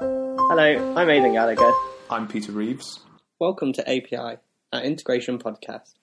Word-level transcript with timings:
Hello, 0.00 0.94
I'm 0.94 1.08
Aidan 1.08 1.32
Gallagher. 1.32 1.72
I'm 2.10 2.28
Peter 2.28 2.52
Reeves. 2.52 3.00
Welcome 3.38 3.72
to 3.74 3.82
API, 3.88 4.38
our 4.72 4.82
integration 4.82 5.38
podcast. 5.38 5.94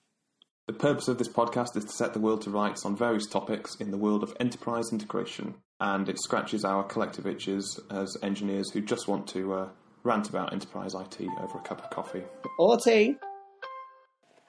The 0.66 0.72
purpose 0.72 1.06
of 1.06 1.18
this 1.18 1.28
podcast 1.28 1.76
is 1.76 1.84
to 1.84 1.92
set 1.92 2.12
the 2.12 2.18
world 2.18 2.42
to 2.42 2.50
rights 2.50 2.84
on 2.84 2.96
various 2.96 3.26
topics 3.26 3.76
in 3.76 3.90
the 3.92 3.96
world 3.96 4.22
of 4.24 4.36
enterprise 4.40 4.90
integration, 4.90 5.54
and 5.80 6.08
it 6.08 6.18
scratches 6.18 6.64
our 6.64 6.82
collective 6.82 7.26
itches 7.26 7.78
as 7.90 8.16
engineers 8.22 8.70
who 8.70 8.80
just 8.80 9.06
want 9.06 9.28
to 9.28 9.52
uh, 9.54 9.68
rant 10.02 10.28
about 10.28 10.52
enterprise 10.52 10.94
IT 10.94 11.20
over 11.40 11.58
a 11.58 11.62
cup 11.62 11.84
of 11.84 11.90
coffee. 11.90 12.22
Or 12.58 12.78
tea. 12.78 13.16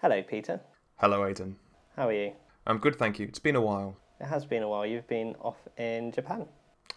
Hello, 0.02 0.23
Peter. 0.23 0.62
Hello, 0.98 1.25
Aidan. 1.25 1.57
How 1.96 2.07
are 2.07 2.14
you? 2.14 2.34
I'm 2.66 2.80
good, 2.80 2.96
thank 2.98 3.20
you. 3.20 3.27
It's 3.27 3.39
been 3.39 3.55
a 3.55 3.62
while. 3.62 3.98
It 4.20 4.25
has 4.25 4.46
been 4.46 4.64
a 4.64 4.70
while. 4.70 4.86
You've 4.86 5.07
been 5.07 5.36
off 5.39 5.57
in 5.77 6.12
Japan. 6.12 6.48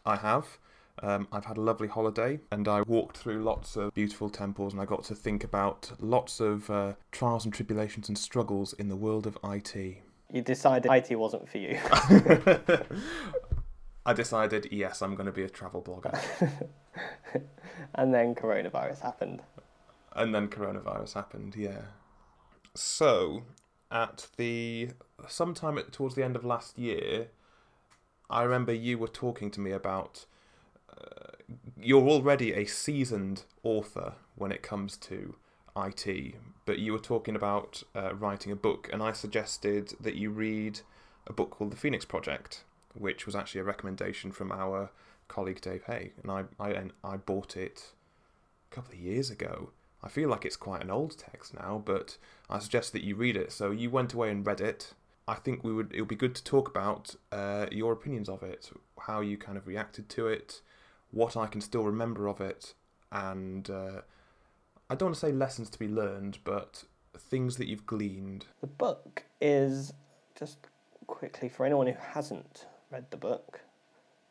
I 0.06 0.16
have. 0.16 0.46
Um, 1.02 1.28
I've 1.32 1.44
had 1.44 1.56
a 1.56 1.60
lovely 1.60 1.88
holiday 1.88 2.40
and 2.50 2.66
I 2.66 2.82
walked 2.82 3.16
through 3.16 3.42
lots 3.42 3.76
of 3.76 3.94
beautiful 3.94 4.28
temples 4.30 4.72
and 4.72 4.82
I 4.82 4.84
got 4.84 5.04
to 5.04 5.14
think 5.14 5.44
about 5.44 5.92
lots 6.00 6.40
of 6.40 6.68
uh, 6.70 6.94
trials 7.12 7.44
and 7.44 7.54
tribulations 7.54 8.08
and 8.08 8.18
struggles 8.18 8.72
in 8.74 8.88
the 8.88 8.96
world 8.96 9.26
of 9.26 9.38
IT. 9.44 9.74
You 10.32 10.42
decided 10.42 10.90
IT 10.90 11.16
wasn't 11.16 11.48
for 11.48 11.58
you. 11.58 11.78
I 14.04 14.12
decided, 14.14 14.68
yes, 14.70 15.02
I'm 15.02 15.14
going 15.14 15.26
to 15.26 15.32
be 15.32 15.42
a 15.42 15.50
travel 15.50 15.82
blogger. 15.82 16.18
and 17.94 18.14
then 18.14 18.34
coronavirus 18.34 19.00
happened. 19.00 19.42
And 20.14 20.34
then 20.34 20.48
coronavirus 20.48 21.14
happened, 21.14 21.54
yeah. 21.56 21.82
So, 22.74 23.42
at 23.90 24.28
the 24.36 24.90
sometime 25.26 25.78
at, 25.78 25.92
towards 25.92 26.14
the 26.14 26.24
end 26.24 26.36
of 26.36 26.44
last 26.44 26.78
year, 26.78 27.28
I 28.30 28.42
remember 28.42 28.72
you 28.72 28.98
were 28.98 29.08
talking 29.08 29.50
to 29.52 29.60
me 29.60 29.72
about 29.72 30.26
you're 31.80 32.08
already 32.08 32.52
a 32.52 32.64
seasoned 32.64 33.44
author 33.62 34.14
when 34.34 34.52
it 34.52 34.62
comes 34.62 34.96
to 34.96 35.36
IT, 35.76 36.34
but 36.66 36.78
you 36.78 36.92
were 36.92 36.98
talking 36.98 37.36
about 37.36 37.82
uh, 37.94 38.14
writing 38.14 38.52
a 38.52 38.56
book, 38.56 38.88
and 38.92 39.02
I 39.02 39.12
suggested 39.12 39.94
that 40.00 40.16
you 40.16 40.30
read 40.30 40.80
a 41.26 41.32
book 41.32 41.50
called 41.50 41.70
The 41.70 41.76
Phoenix 41.76 42.04
Project, 42.04 42.64
which 42.94 43.26
was 43.26 43.36
actually 43.36 43.60
a 43.60 43.64
recommendation 43.64 44.32
from 44.32 44.50
our 44.50 44.90
colleague 45.28 45.60
Dave 45.60 45.84
Hay, 45.84 46.12
and 46.22 46.30
I 46.30 46.44
I, 46.58 46.90
I 47.04 47.16
bought 47.16 47.56
it 47.56 47.92
a 48.70 48.74
couple 48.74 48.94
of 48.94 49.00
years 49.00 49.30
ago. 49.30 49.70
I 50.02 50.08
feel 50.08 50.28
like 50.28 50.44
it's 50.44 50.56
quite 50.56 50.82
an 50.82 50.90
old 50.90 51.16
text 51.18 51.54
now, 51.54 51.82
but 51.84 52.18
I 52.48 52.60
suggest 52.60 52.92
that 52.92 53.04
you 53.04 53.16
read 53.16 53.36
it. 53.36 53.52
So 53.52 53.70
you 53.70 53.90
went 53.90 54.14
away 54.14 54.30
and 54.30 54.46
read 54.46 54.60
it. 54.60 54.94
I 55.26 55.34
think 55.34 55.62
we 55.62 55.72
would 55.72 55.92
it 55.92 56.00
would 56.00 56.08
be 56.08 56.16
good 56.16 56.34
to 56.34 56.44
talk 56.44 56.68
about 56.68 57.14
uh, 57.30 57.66
your 57.70 57.92
opinions 57.92 58.28
of 58.28 58.42
it, 58.42 58.70
how 59.00 59.20
you 59.20 59.36
kind 59.36 59.58
of 59.58 59.66
reacted 59.66 60.08
to 60.10 60.28
it, 60.28 60.60
what 61.10 61.36
I 61.36 61.46
can 61.46 61.60
still 61.60 61.84
remember 61.84 62.26
of 62.28 62.40
it, 62.40 62.74
and 63.10 63.68
uh, 63.68 64.02
I 64.90 64.94
don't 64.94 65.08
want 65.08 65.14
to 65.14 65.20
say 65.20 65.32
lessons 65.32 65.70
to 65.70 65.78
be 65.78 65.88
learned, 65.88 66.38
but 66.44 66.84
things 67.16 67.56
that 67.56 67.68
you've 67.68 67.86
gleaned. 67.86 68.46
The 68.60 68.66
book 68.66 69.24
is 69.40 69.92
just 70.38 70.58
quickly 71.06 71.48
for 71.48 71.66
anyone 71.66 71.86
who 71.86 71.96
hasn't 72.12 72.66
read 72.90 73.10
the 73.10 73.16
book. 73.16 73.60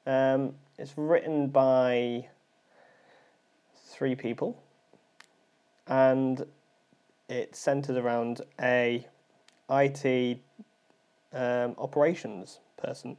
Um, 0.05 0.55
it's 0.77 0.97
written 0.97 1.47
by 1.47 2.27
three 3.75 4.15
people, 4.15 4.63
and 5.87 6.45
it 7.29 7.55
centers 7.55 7.97
around 7.97 8.41
a 8.61 9.05
IT 9.69 10.39
um, 11.33 11.75
operations 11.77 12.59
person, 12.77 13.17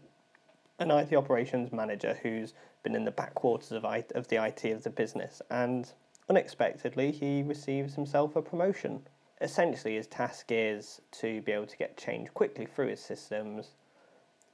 an 0.78 0.90
IT 0.90 1.14
operations 1.14 1.72
manager 1.72 2.18
who's 2.22 2.54
been 2.82 2.94
in 2.94 3.04
the 3.04 3.10
backwaters 3.10 3.72
of, 3.72 3.84
I, 3.84 4.04
of 4.14 4.28
the 4.28 4.42
IT 4.44 4.64
of 4.66 4.82
the 4.82 4.90
business, 4.90 5.42
and 5.50 5.90
unexpectedly, 6.28 7.12
he 7.12 7.42
receives 7.42 7.94
himself 7.94 8.36
a 8.36 8.42
promotion. 8.42 9.02
Essentially, 9.40 9.96
his 9.96 10.06
task 10.06 10.46
is 10.50 11.00
to 11.20 11.40
be 11.42 11.52
able 11.52 11.66
to 11.66 11.76
get 11.76 11.96
change 11.96 12.32
quickly 12.34 12.66
through 12.66 12.88
his 12.88 13.00
systems 13.00 13.70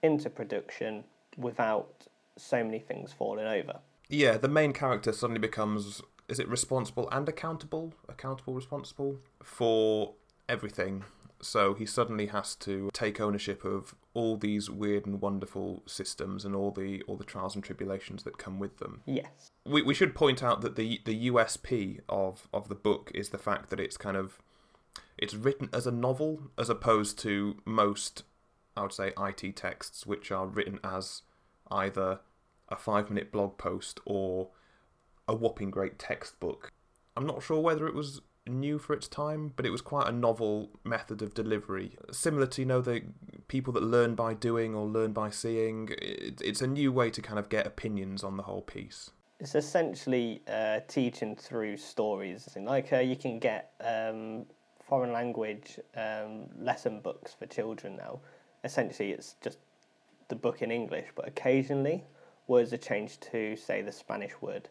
into 0.03 0.29
production 0.29 1.05
without 1.37 2.07
so 2.37 2.63
many 2.63 2.79
things 2.79 3.13
falling 3.13 3.47
over. 3.47 3.79
Yeah, 4.09 4.37
the 4.37 4.49
main 4.49 4.73
character 4.73 5.13
suddenly 5.13 5.41
becomes 5.41 6.03
is 6.27 6.39
it 6.39 6.49
responsible 6.49 7.09
and 7.13 7.29
accountable? 7.29 7.93
Accountable, 8.09 8.55
responsible 8.55 9.19
for 9.43 10.15
everything 10.49 11.05
so 11.45 11.75
he 11.75 11.87
suddenly 11.87 12.27
has 12.27 12.55
to 12.57 12.91
take 12.93 13.21
ownership 13.21 13.65
of 13.65 13.95
all 14.15 14.37
these 14.37 14.71
weird 14.71 15.07
and 15.07 15.21
wonderful 15.21 15.83
systems 15.87 16.45
and 16.45 16.55
all 16.55 16.71
the 16.71 17.03
all 17.03 17.17
the 17.17 17.25
trials 17.25 17.55
and 17.55 17.65
tribulations 17.65 18.23
that 18.23 18.39
come 18.39 18.59
with 18.59 18.79
them. 18.79 19.03
Yes. 19.05 19.51
We 19.67 19.83
we 19.83 19.95
should 19.95 20.15
point 20.15 20.43
out 20.43 20.61
that 20.63 20.77
the 20.77 21.01
the 21.05 21.29
USP 21.29 22.01
of 22.09 22.49
of 22.53 22.69
the 22.69 22.75
book 22.77 23.11
is 23.15 23.31
the 23.31 23.39
fact 23.39 23.71
that 23.71 23.81
it's 23.81 23.97
kind 23.97 24.17
of 24.17 24.41
it's 25.19 25.35
written 25.35 25.69
as 25.73 25.87
a 25.87 25.93
novel 25.93 26.51
as 26.57 26.71
opposed 26.71 27.19
to 27.21 27.61
most 27.65 28.23
I 28.77 28.83
would 28.83 28.93
say 28.93 29.13
IT 29.19 29.57
texts 29.57 30.07
which 30.07 30.31
are 30.31 30.47
written 30.47 30.79
as 30.83 31.23
either 31.71 32.21
a 32.69 32.77
5 32.77 33.11
minute 33.11 33.31
blog 33.31 33.59
post 33.59 34.01
or 34.05 34.51
a 35.29 35.35
whopping 35.35 35.71
great 35.71 35.99
textbook. 35.99 36.73
I'm 37.17 37.27
not 37.27 37.43
sure 37.43 37.61
whether 37.61 37.87
it 37.87 37.95
was 37.95 38.21
new 38.47 38.79
for 38.79 38.93
its 38.93 39.09
time, 39.09 39.53
but 39.57 39.65
it 39.65 39.71
was 39.71 39.81
quite 39.81 40.09
a 40.09 40.13
novel 40.13 40.71
method 40.85 41.23
of 41.23 41.35
delivery. 41.35 41.97
Similar 42.11 42.47
to, 42.49 42.63
you 42.63 42.67
know, 42.67 42.81
the 42.81 43.03
people 43.49 43.73
that 43.75 43.83
learn 43.83 44.15
by 44.15 44.35
doing 44.35 44.75
or 44.75 44.87
learn 44.87 45.13
by 45.13 45.31
seeing. 45.31 45.91
it's 45.99 46.63
a 46.63 46.67
new 46.67 46.93
way 46.93 47.11
to 47.11 47.23
kind 47.23 47.39
of 47.39 47.49
get 47.49 47.67
opinions 47.67 48.23
on 48.23 48.37
the 48.37 48.43
whole 48.45 48.63
piece. 48.63 49.11
It's 49.41 49.55
essentially 49.55 50.43
uh, 50.49 50.81
teaching 50.89 51.37
through 51.37 51.77
stories. 51.77 52.49
Like 52.57 52.93
uh, 52.93 52.99
you 52.99 53.17
can 53.17 53.39
get 53.39 53.73
um, 53.81 54.47
foreign 54.83 55.13
language 55.13 55.79
um, 55.97 56.47
lesson 56.59 57.01
books 57.01 57.35
for 57.35 57.47
children 57.47 57.97
now. 57.97 58.21
Essentially, 58.63 59.11
it's 59.11 59.37
just 59.43 59.59
the 60.29 60.37
book 60.37 60.63
in 60.63 60.71
English, 60.71 61.09
but 61.15 61.27
occasionally 61.29 62.05
words 62.47 62.73
are 62.73 62.79
changed 62.79 63.23
to, 63.33 63.57
say, 63.57 63.83
the 63.83 63.93
Spanish 63.93 64.33
word 64.41 64.69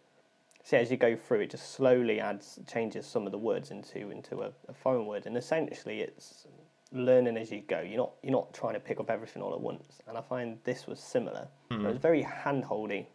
so 0.63 0.77
as 0.77 0.89
you 0.89 0.97
go 0.97 1.15
through, 1.15 1.41
it 1.41 1.51
just 1.51 1.73
slowly 1.73 2.21
adds 2.21 2.57
changes 2.71 3.05
some 3.05 3.25
of 3.25 3.31
the 3.31 3.37
words 3.37 3.69
into 3.69 4.09
into 4.09 4.41
a, 4.41 4.51
a 4.69 4.73
foreign 4.73 5.05
word, 5.05 5.25
and 5.25 5.35
essentially 5.35 5.99
it's 5.99 6.47
learning 6.93 7.37
as 7.37 7.51
you 7.51 7.61
go. 7.61 7.81
You're 7.81 7.97
not 7.97 8.13
you're 8.23 8.31
not 8.31 8.53
trying 8.53 8.73
to 8.73 8.79
pick 8.79 8.99
up 8.99 9.09
everything 9.09 9.41
all 9.41 9.53
at 9.53 9.59
once. 9.59 9.99
And 10.07 10.17
I 10.17 10.21
find 10.21 10.57
this 10.63 10.87
was 10.87 10.99
similar. 10.99 11.49
Mm. 11.69 11.83
It 11.83 11.87
was 11.89 11.97
very 11.97 12.23
handholdy, 12.23 13.07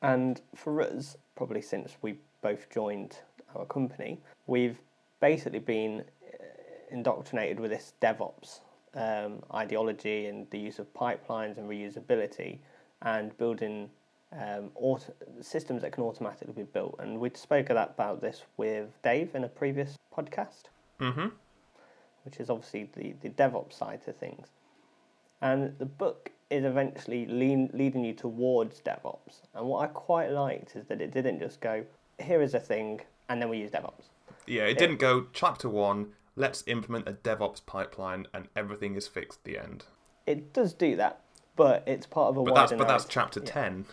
and 0.00 0.40
for 0.54 0.80
us, 0.80 1.16
probably 1.36 1.60
since 1.60 1.96
we 2.00 2.16
both 2.40 2.70
joined 2.70 3.18
our 3.54 3.66
company, 3.66 4.18
we've 4.46 4.80
basically 5.20 5.58
been 5.58 6.00
uh, 6.00 6.44
indoctrinated 6.90 7.60
with 7.60 7.70
this 7.70 7.92
DevOps 8.00 8.60
um, 8.94 9.42
ideology 9.54 10.26
and 10.26 10.48
the 10.50 10.58
use 10.58 10.78
of 10.78 10.92
pipelines 10.94 11.58
and 11.58 11.68
reusability 11.68 12.58
and 13.02 13.36
building 13.36 13.90
um, 14.32 14.70
auto- 14.74 15.12
systems 15.40 15.82
that 15.82 15.92
can 15.92 16.04
automatically 16.04 16.54
be 16.54 16.62
built. 16.62 16.96
And 16.98 17.20
we 17.20 17.30
spoke 17.34 17.70
about 17.70 18.20
this 18.20 18.42
with 18.56 18.88
Dave 19.02 19.34
in 19.34 19.44
a 19.44 19.48
previous 19.48 19.96
podcast, 20.16 20.64
mm-hmm. 21.00 21.28
which 22.24 22.38
is 22.38 22.50
obviously 22.50 22.90
the, 22.94 23.14
the 23.20 23.28
DevOps 23.30 23.74
side 23.74 24.00
of 24.06 24.16
things. 24.16 24.48
And 25.40 25.76
the 25.78 25.86
book 25.86 26.30
is 26.50 26.64
eventually 26.64 27.26
lean, 27.26 27.70
leading 27.72 28.04
you 28.04 28.12
towards 28.12 28.80
DevOps. 28.80 29.40
And 29.54 29.66
what 29.66 29.84
I 29.84 29.86
quite 29.88 30.30
liked 30.30 30.76
is 30.76 30.86
that 30.86 31.00
it 31.00 31.12
didn't 31.12 31.40
just 31.40 31.60
go, 31.60 31.84
here 32.18 32.42
is 32.42 32.54
a 32.54 32.60
thing, 32.60 33.00
and 33.28 33.40
then 33.40 33.48
we 33.48 33.58
use 33.58 33.70
DevOps. 33.70 34.04
Yeah, 34.46 34.64
it, 34.64 34.72
it 34.72 34.78
didn't 34.78 34.98
go, 34.98 35.26
chapter 35.32 35.68
one, 35.68 36.12
let's 36.36 36.62
implement 36.66 37.08
a 37.08 37.12
DevOps 37.12 37.64
pipeline, 37.66 38.26
and 38.32 38.48
everything 38.54 38.94
is 38.94 39.08
fixed 39.08 39.40
at 39.40 39.44
the 39.44 39.58
end. 39.58 39.84
It 40.26 40.52
does 40.52 40.72
do 40.72 40.94
that, 40.96 41.20
but 41.56 41.82
it's 41.86 42.06
part 42.06 42.30
of 42.30 42.36
a 42.36 42.44
but 42.44 42.54
wider 42.54 42.76
that's, 42.76 42.78
But 42.78 42.88
that's 42.88 43.04
chapter 43.06 43.40
yeah. 43.40 43.52
10. 43.52 43.86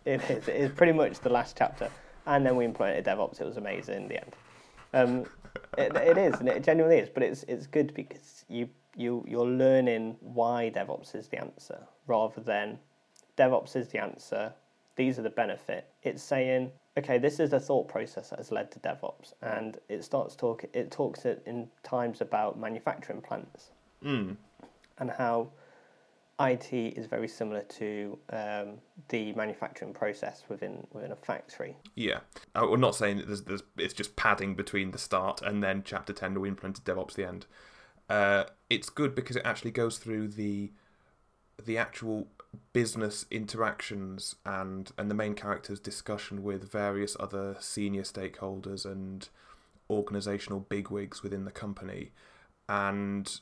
It 0.06 0.22
is. 0.30 0.48
It 0.48 0.56
is 0.56 0.70
pretty 0.72 0.92
much 0.92 1.20
the 1.20 1.28
last 1.28 1.56
chapter. 1.58 1.90
And 2.26 2.44
then 2.44 2.56
we 2.56 2.64
implemented 2.64 3.04
DevOps. 3.04 3.40
It 3.40 3.44
was 3.44 3.58
amazing 3.58 4.02
in 4.02 4.08
the 4.08 4.20
end. 4.20 4.32
Um, 4.94 5.24
it, 5.76 5.94
it 5.94 6.18
is, 6.18 6.40
and 6.40 6.48
it 6.48 6.64
genuinely 6.64 6.98
is. 6.98 7.08
But 7.08 7.22
it's 7.22 7.42
it's 7.44 7.66
good 7.66 7.92
because 7.94 8.44
you 8.48 8.68
you 8.96 9.24
you're 9.28 9.46
learning 9.46 10.16
why 10.20 10.72
DevOps 10.74 11.14
is 11.14 11.28
the 11.28 11.38
answer 11.38 11.80
rather 12.06 12.40
than 12.40 12.78
DevOps 13.36 13.76
is 13.76 13.88
the 13.88 14.00
answer. 14.00 14.52
These 14.96 15.18
are 15.18 15.22
the 15.22 15.30
benefit. 15.30 15.88
It's 16.02 16.22
saying, 16.22 16.72
okay, 16.98 17.18
this 17.18 17.40
is 17.40 17.50
the 17.50 17.60
thought 17.60 17.88
process 17.88 18.30
that 18.30 18.38
has 18.38 18.50
led 18.50 18.70
to 18.72 18.80
DevOps, 18.80 19.32
and 19.42 19.78
it 19.88 20.04
starts 20.04 20.34
talk. 20.34 20.64
It 20.72 20.90
talks 20.90 21.24
in 21.24 21.68
times 21.82 22.20
about 22.20 22.58
manufacturing 22.58 23.20
plants 23.20 23.70
mm. 24.04 24.36
and 24.98 25.10
how 25.10 25.48
IT 26.40 26.72
is 26.72 27.06
very 27.06 27.28
similar 27.28 27.60
to 27.62 28.18
um, 28.32 28.78
the 29.08 29.32
manufacturing 29.34 29.92
process 29.92 30.44
within 30.48 30.86
within 30.92 31.12
a 31.12 31.16
factory. 31.16 31.76
Yeah, 31.94 32.20
uh, 32.54 32.66
we're 32.70 32.78
not 32.78 32.94
saying 32.94 33.24
there's, 33.26 33.42
there's, 33.42 33.62
it's 33.76 33.92
just 33.92 34.16
padding 34.16 34.54
between 34.54 34.92
the 34.92 34.98
start 34.98 35.42
and 35.42 35.62
then 35.62 35.82
chapter 35.84 36.12
ten 36.12 36.38
we 36.40 36.48
implemented 36.48 36.84
DevOps 36.84 37.14
the 37.14 37.28
end. 37.28 37.46
Uh, 38.08 38.44
it's 38.70 38.88
good 38.88 39.14
because 39.14 39.36
it 39.36 39.42
actually 39.44 39.70
goes 39.70 39.98
through 39.98 40.28
the 40.28 40.72
the 41.64 41.76
actual 41.76 42.26
business 42.72 43.26
interactions 43.30 44.36
and 44.44 44.92
and 44.96 45.10
the 45.10 45.14
main 45.14 45.34
character's 45.34 45.78
discussion 45.78 46.42
with 46.42 46.70
various 46.70 47.16
other 47.20 47.56
senior 47.60 48.02
stakeholders 48.02 48.84
and 48.84 49.28
organizational 49.90 50.60
bigwigs 50.60 51.22
within 51.22 51.44
the 51.44 51.50
company 51.50 52.12
and 52.68 53.40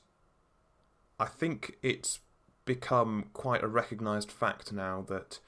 I 1.21 1.27
think 1.27 1.77
it's 1.83 2.21
become 2.69 3.25
quite 3.33 3.65
a 3.65 3.67
recognized 3.67 4.31
fact 4.31 4.75
now 4.75 5.03
that 5.09 5.41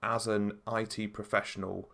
as 0.00 0.28
an 0.28 0.52
IT 0.68 1.12
professional 1.12 1.90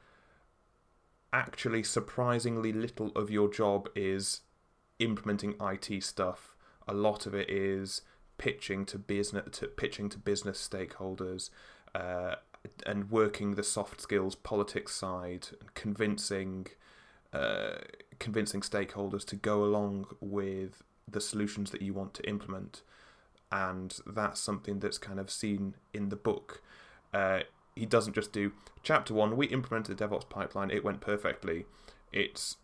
actually 1.32 1.82
surprisingly 1.82 2.70
little 2.70 3.10
of 3.16 3.30
your 3.30 3.48
job 3.48 3.88
is 3.96 4.42
implementing 4.98 5.54
IT 5.60 6.02
stuff. 6.02 6.54
A 6.86 6.92
lot 6.92 7.24
of 7.24 7.34
it 7.34 7.48
is 7.48 8.02
pitching 8.36 8.84
to 8.86 8.98
business 8.98 9.58
to 9.58 9.66
pitching 9.68 10.10
to 10.10 10.18
business 10.18 10.68
stakeholders 10.68 11.48
uh, 11.94 12.34
and 12.84 13.10
working 13.10 13.54
the 13.54 13.62
soft 13.62 14.02
skills 14.02 14.34
politics 14.34 14.94
side 14.94 15.48
and 15.60 15.72
convincing 15.74 16.66
uh, 17.32 17.78
convincing 18.18 18.60
stakeholders 18.60 19.24
to 19.24 19.36
go 19.36 19.64
along 19.64 20.06
with 20.20 20.82
the 21.10 21.20
solutions 21.22 21.70
that 21.70 21.80
you 21.80 21.94
want 21.94 22.12
to 22.12 22.28
implement 22.28 22.82
and 23.50 23.98
that's 24.06 24.40
something 24.40 24.78
that's 24.78 24.98
kind 24.98 25.18
of 25.18 25.30
seen 25.30 25.74
in 25.92 26.08
the 26.08 26.16
book. 26.16 26.62
Uh, 27.12 27.40
he 27.74 27.86
doesn't 27.86 28.14
just 28.14 28.32
do 28.32 28.52
chapter 28.82 29.14
one 29.14 29.36
we 29.36 29.46
implemented 29.46 29.96
the 29.96 30.04
devops 30.04 30.28
pipeline 30.28 30.70
it 30.70 30.84
went 30.84 31.00
perfectly. 31.00 31.64
It's 32.12 32.56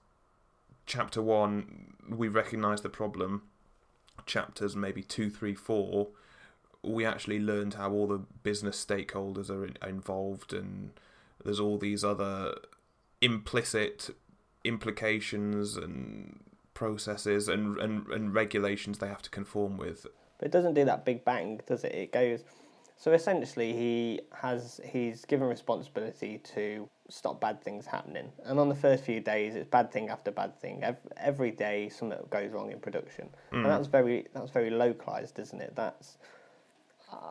chapter 0.86 1.22
one 1.22 1.94
we 2.08 2.28
recognize 2.28 2.82
the 2.82 2.88
problem. 2.88 3.42
Chapters, 4.26 4.76
maybe 4.76 5.02
two, 5.02 5.28
three, 5.28 5.54
four, 5.54 6.08
we 6.82 7.04
actually 7.04 7.40
learned 7.40 7.75
how 7.75 7.90
all 7.92 8.06
the 8.06 8.22
business 8.42 8.84
stakeholders 8.84 9.50
are 9.50 9.64
in, 9.64 9.76
involved, 9.86 10.52
and 10.52 10.92
there's 11.44 11.60
all 11.60 11.78
these 11.78 12.04
other 12.04 12.54
implicit 13.20 14.10
implications 14.64 15.76
and 15.76 16.40
processes 16.75 17.48
and, 17.48 17.78
and, 17.78 18.06
and 18.08 18.34
regulations 18.34 18.98
they 18.98 19.08
have 19.08 19.22
to 19.22 19.31
conform 19.31 19.76
with. 19.76 20.06
But 20.38 20.46
it 20.46 20.52
doesn't 20.52 20.75
do 20.75 20.84
that 20.84 21.04
big 21.04 21.25
bang, 21.25 21.60
does 21.66 21.84
it? 21.84 21.94
It 21.94 22.12
goes. 22.12 22.44
So 22.96 23.12
essentially, 23.12 23.72
he 23.72 24.20
has 24.32 24.81
he's 24.84 25.25
given 25.25 25.48
responsibility 25.48 26.38
to 26.54 26.88
stop 27.08 27.40
bad 27.40 27.62
things 27.62 27.86
happening. 27.86 28.31
And 28.44 28.58
on 28.58 28.69
the 28.69 28.75
first 28.75 29.04
few 29.04 29.20
days, 29.20 29.54
it's 29.56 29.69
bad 29.69 29.92
thing 29.92 30.08
after 30.08 30.31
bad 30.31 30.58
thing. 30.60 30.82
Every, 30.82 31.10
every 31.16 31.50
day, 31.50 31.88
something 31.88 32.19
goes 32.31 32.50
wrong 32.50 32.70
in 32.72 32.81
production, 32.81 33.28
mm. 33.52 33.56
and 33.56 33.66
that's 33.66 33.88
very 33.88 34.26
that's 34.32 34.50
very 34.50 34.70
localized, 34.70 35.38
isn't 35.38 35.60
it? 35.60 35.75
That's 35.75 36.19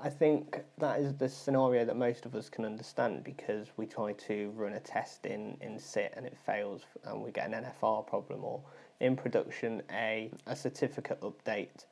I 0.01 0.09
think 0.09 0.63
that 0.77 0.99
is 0.99 1.13
the 1.15 1.27
scenario 1.27 1.85
that 1.85 1.97
most 1.97 2.25
of 2.25 2.35
us 2.35 2.49
can 2.49 2.65
understand 2.65 3.23
because 3.23 3.67
we 3.77 3.85
try 3.85 4.13
to 4.13 4.51
run 4.55 4.73
a 4.73 4.79
test 4.79 5.25
in, 5.25 5.57
in 5.61 5.79
SIT 5.79 6.13
and 6.15 6.25
it 6.25 6.37
fails 6.37 6.83
and 7.05 7.21
we 7.21 7.31
get 7.31 7.51
an 7.51 7.65
NFR 7.65 8.05
problem 8.05 8.43
or 8.43 8.61
in 8.99 9.15
production 9.15 9.81
a, 9.91 10.31
a 10.45 10.55
certificate 10.55 11.19
update 11.21 11.85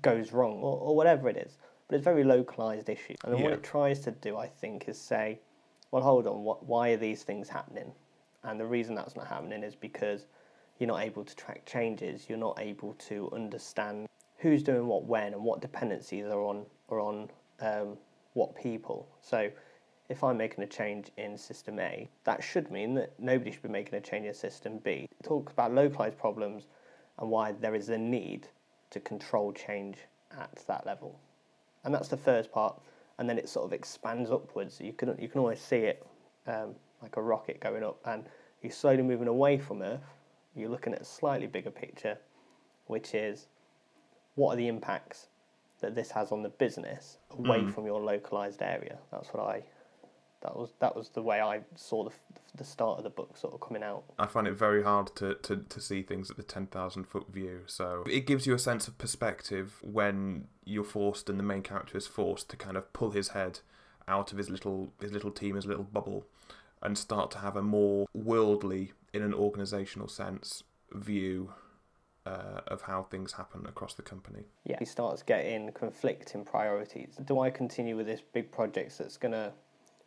goes 0.00 0.32
wrong 0.32 0.60
or, 0.62 0.78
or 0.78 0.96
whatever 0.96 1.28
it 1.28 1.36
is. 1.36 1.58
But 1.88 1.96
it's 1.96 2.02
a 2.02 2.10
very 2.10 2.24
localized 2.24 2.88
issue. 2.88 3.14
And 3.24 3.36
yeah. 3.36 3.44
what 3.44 3.52
it 3.52 3.62
tries 3.62 4.00
to 4.00 4.12
do, 4.12 4.36
I 4.36 4.46
think, 4.46 4.88
is 4.88 4.98
say, 4.98 5.38
well, 5.90 6.02
hold 6.02 6.26
on, 6.26 6.42
what, 6.42 6.64
why 6.64 6.90
are 6.90 6.96
these 6.96 7.22
things 7.22 7.48
happening? 7.48 7.92
And 8.44 8.58
the 8.58 8.66
reason 8.66 8.94
that's 8.94 9.14
not 9.14 9.26
happening 9.26 9.62
is 9.62 9.74
because 9.74 10.26
you're 10.78 10.88
not 10.88 11.02
able 11.02 11.24
to 11.24 11.36
track 11.36 11.64
changes, 11.66 12.26
you're 12.28 12.38
not 12.38 12.58
able 12.60 12.94
to 12.94 13.30
understand 13.32 14.08
who's 14.38 14.62
doing 14.62 14.86
what 14.86 15.04
when 15.04 15.34
and 15.34 15.44
what 15.44 15.60
dependencies 15.60 16.26
are 16.26 16.42
on 16.42 16.66
are 16.88 17.00
on 17.00 17.30
um, 17.60 17.96
what 18.32 18.56
people. 18.56 19.08
So 19.20 19.50
if 20.08 20.24
I'm 20.24 20.36
making 20.36 20.64
a 20.64 20.66
change 20.66 21.10
in 21.16 21.38
system 21.38 21.78
A, 21.78 22.08
that 22.24 22.42
should 22.42 22.70
mean 22.70 22.94
that 22.94 23.12
nobody 23.18 23.52
should 23.52 23.62
be 23.62 23.68
making 23.68 23.94
a 23.94 24.00
change 24.00 24.26
in 24.26 24.34
system 24.34 24.78
B. 24.78 25.06
It 25.10 25.24
talks 25.24 25.52
about 25.52 25.72
localized 25.72 26.18
problems 26.18 26.66
and 27.18 27.30
why 27.30 27.52
there 27.52 27.74
is 27.74 27.88
a 27.88 27.98
need 27.98 28.48
to 28.92 29.00
control 29.00 29.52
change 29.52 29.98
at 30.38 30.64
that 30.66 30.86
level. 30.86 31.18
And 31.84 31.92
that's 31.92 32.08
the 32.08 32.16
first 32.16 32.52
part 32.52 32.80
and 33.18 33.28
then 33.28 33.38
it 33.38 33.48
sort 33.48 33.66
of 33.66 33.72
expands 33.72 34.30
upwards. 34.30 34.80
You 34.80 34.92
can 34.92 35.16
you 35.20 35.28
can 35.28 35.40
always 35.40 35.60
see 35.60 35.76
it 35.76 36.04
um, 36.46 36.74
like 37.00 37.16
a 37.16 37.22
rocket 37.22 37.60
going 37.60 37.84
up, 37.84 38.00
and 38.04 38.24
you're 38.62 38.72
slowly 38.72 39.02
moving 39.02 39.28
away 39.28 39.58
from 39.58 39.82
Earth. 39.82 40.14
You're 40.54 40.70
looking 40.70 40.92
at 40.92 41.02
a 41.02 41.04
slightly 41.04 41.46
bigger 41.46 41.70
picture, 41.70 42.18
which 42.86 43.14
is 43.14 43.46
what 44.34 44.54
are 44.54 44.56
the 44.56 44.68
impacts 44.68 45.28
that 45.80 45.94
this 45.94 46.10
has 46.10 46.32
on 46.32 46.42
the 46.42 46.48
business 46.48 47.18
away 47.38 47.60
mm. 47.60 47.72
from 47.72 47.86
your 47.86 48.00
localized 48.00 48.62
area. 48.62 48.98
That's 49.10 49.28
what 49.28 49.46
I 49.46 49.62
that 50.42 50.56
was 50.56 50.72
that 50.80 50.94
was 50.94 51.08
the 51.10 51.22
way 51.22 51.40
I 51.40 51.60
saw 51.74 52.04
the, 52.04 52.12
the 52.54 52.64
start 52.64 52.98
of 52.98 53.04
the 53.04 53.10
book 53.10 53.36
sort 53.36 53.54
of 53.54 53.60
coming 53.60 53.82
out. 53.82 54.04
I 54.18 54.26
find 54.26 54.46
it 54.46 54.54
very 54.54 54.82
hard 54.82 55.14
to, 55.16 55.34
to, 55.34 55.56
to 55.56 55.80
see 55.80 56.02
things 56.02 56.30
at 56.30 56.36
the 56.36 56.42
10,000 56.42 57.04
foot 57.04 57.32
view. 57.32 57.60
So 57.66 58.04
it 58.10 58.26
gives 58.26 58.46
you 58.46 58.54
a 58.54 58.58
sense 58.58 58.88
of 58.88 58.98
perspective 58.98 59.78
when 59.82 60.48
you're 60.64 60.84
forced 60.84 61.30
and 61.30 61.38
the 61.38 61.44
main 61.44 61.62
character 61.62 61.96
is 61.96 62.06
forced 62.06 62.48
to 62.50 62.56
kind 62.56 62.76
of 62.76 62.92
pull 62.92 63.12
his 63.12 63.28
head 63.28 63.60
out 64.08 64.32
of 64.32 64.38
his 64.38 64.50
little 64.50 64.92
his 65.00 65.12
little 65.12 65.30
team, 65.30 65.56
his 65.56 65.66
little 65.66 65.84
bubble, 65.84 66.26
and 66.82 66.98
start 66.98 67.30
to 67.32 67.38
have 67.38 67.56
a 67.56 67.62
more 67.62 68.06
worldly, 68.12 68.92
in 69.12 69.22
an 69.22 69.32
organisational 69.32 70.10
sense, 70.10 70.64
view 70.92 71.52
uh, 72.26 72.60
of 72.66 72.82
how 72.82 73.02
things 73.04 73.32
happen 73.32 73.64
across 73.66 73.94
the 73.94 74.02
company. 74.02 74.44
Yeah, 74.64 74.76
he 74.78 74.84
starts 74.84 75.22
getting 75.22 75.72
conflicting 75.72 76.44
priorities. 76.44 77.16
Do 77.24 77.40
I 77.40 77.50
continue 77.50 77.96
with 77.96 78.06
this 78.06 78.20
big 78.20 78.50
project 78.52 78.98
that's 78.98 79.16
going 79.16 79.32
to 79.32 79.52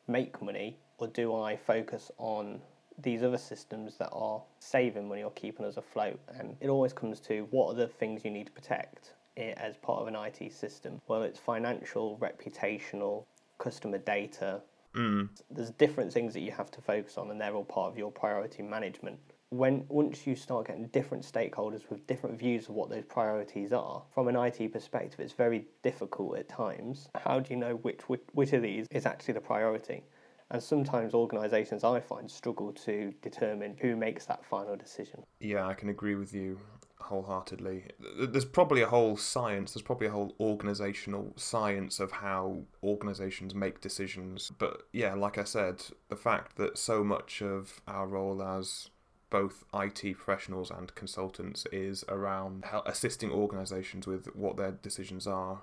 make 0.08 0.42
money, 0.42 0.78
or 0.98 1.08
do 1.08 1.36
I 1.36 1.56
focus 1.56 2.12
on 2.18 2.62
these 3.02 3.24
other 3.24 3.38
systems 3.38 3.98
that 3.98 4.10
are 4.12 4.42
saving 4.60 5.08
money 5.08 5.24
or 5.24 5.32
keeping 5.32 5.66
us 5.66 5.78
afloat? 5.78 6.20
And 6.38 6.56
it 6.60 6.70
always 6.70 6.94
comes 6.94 7.20
to 7.22 7.48
what 7.52 7.72
are 7.72 7.76
the 7.76 7.88
things 7.88 8.24
you 8.24 8.32
need 8.32 8.48
to 8.48 8.52
protect 8.52 9.14
as 9.38 9.76
part 9.78 10.02
of 10.02 10.08
an 10.08 10.16
IT 10.16 10.54
system? 10.54 11.02
Well, 11.08 11.24
it's 11.24 11.40
financial, 11.40 12.18
reputational, 12.18 13.26
customer 13.58 13.98
data. 13.98 14.62
Mm. 14.96 15.30
There's 15.50 15.72
different 15.72 16.14
things 16.14 16.34
that 16.34 16.42
you 16.42 16.52
have 16.52 16.72
to 16.72 16.82
focus 16.82 17.18
on, 17.18 17.32
and 17.32 17.40
they're 17.40 17.54
all 17.54 17.66
part 17.66 17.92
of 17.92 17.98
your 17.98 18.12
priority 18.12 18.64
management 18.64 19.20
when 19.50 19.86
once 19.88 20.26
you 20.26 20.36
start 20.36 20.68
getting 20.68 20.88
different 20.88 21.24
stakeholders 21.24 21.90
with 21.90 22.06
different 22.08 22.38
views 22.38 22.68
of 22.68 22.76
what 22.76 22.90
those 22.90 23.06
priorities 23.06 23.72
are, 23.72 24.04
from 24.14 24.28
an 24.28 24.36
IT 24.36 24.72
perspective, 24.72 25.20
it's 25.20 25.34
very 25.34 25.68
difficult 25.84 26.38
at 26.38 26.50
times. 26.50 27.10
How 27.16 27.40
do 27.40 27.54
you 27.54 27.60
know 27.60 27.76
which 27.76 28.02
which, 28.08 28.22
which 28.34 28.54
of 28.54 28.62
these 28.62 28.88
is 28.92 29.06
actually 29.06 29.36
the 29.36 29.42
priority? 29.42 30.04
And 30.52 30.62
sometimes 30.62 31.16
organisations 31.16 31.84
I 31.84 32.00
find 32.00 32.30
struggle 32.30 32.72
to 32.74 33.12
determine 33.22 33.76
who 33.82 33.96
makes 33.96 34.26
that 34.28 34.46
final 34.46 34.76
decision. 34.76 35.24
Yeah, 35.40 35.66
I 35.66 35.74
can 35.74 35.90
agree 35.90 36.16
with 36.16 36.34
you 36.34 36.60
wholeheartedly. 37.00 37.86
There's 38.20 38.46
probably 38.46 38.82
a 38.82 38.88
whole 38.88 39.18
science, 39.18 39.74
there's 39.74 39.84
probably 39.84 40.08
a 40.08 40.12
whole 40.12 40.36
organisational 40.40 41.38
science 41.40 42.00
of 42.00 42.12
how 42.12 42.64
organisations 42.84 43.54
make 43.54 43.82
decisions. 43.82 44.52
But 44.58 44.84
yeah, 44.94 45.14
like 45.14 45.38
I 45.38 45.44
said, 45.44 45.84
the 46.10 46.16
fact 46.16 46.58
that 46.58 46.78
so 46.78 47.04
much 47.04 47.42
of 47.42 47.82
our 47.88 48.08
role 48.08 48.42
as 48.42 48.90
both 49.36 49.66
IT 49.74 50.18
professionals 50.18 50.72
and 50.72 50.96
consultants 50.96 51.66
is 51.70 52.06
around 52.08 52.64
assisting 52.86 53.32
organisations 53.32 54.08
with 54.08 54.34
what 54.34 54.56
their 54.56 54.72
decisions 54.72 55.28
are. 55.28 55.60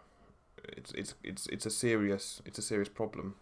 It's 0.76 0.92
it's 0.92 1.14
it's 1.24 1.46
it's 1.46 1.64
a 1.64 1.70
serious 1.70 2.42
it's 2.44 2.58
a 2.58 2.62
serious 2.70 2.90
problem. 2.90 3.36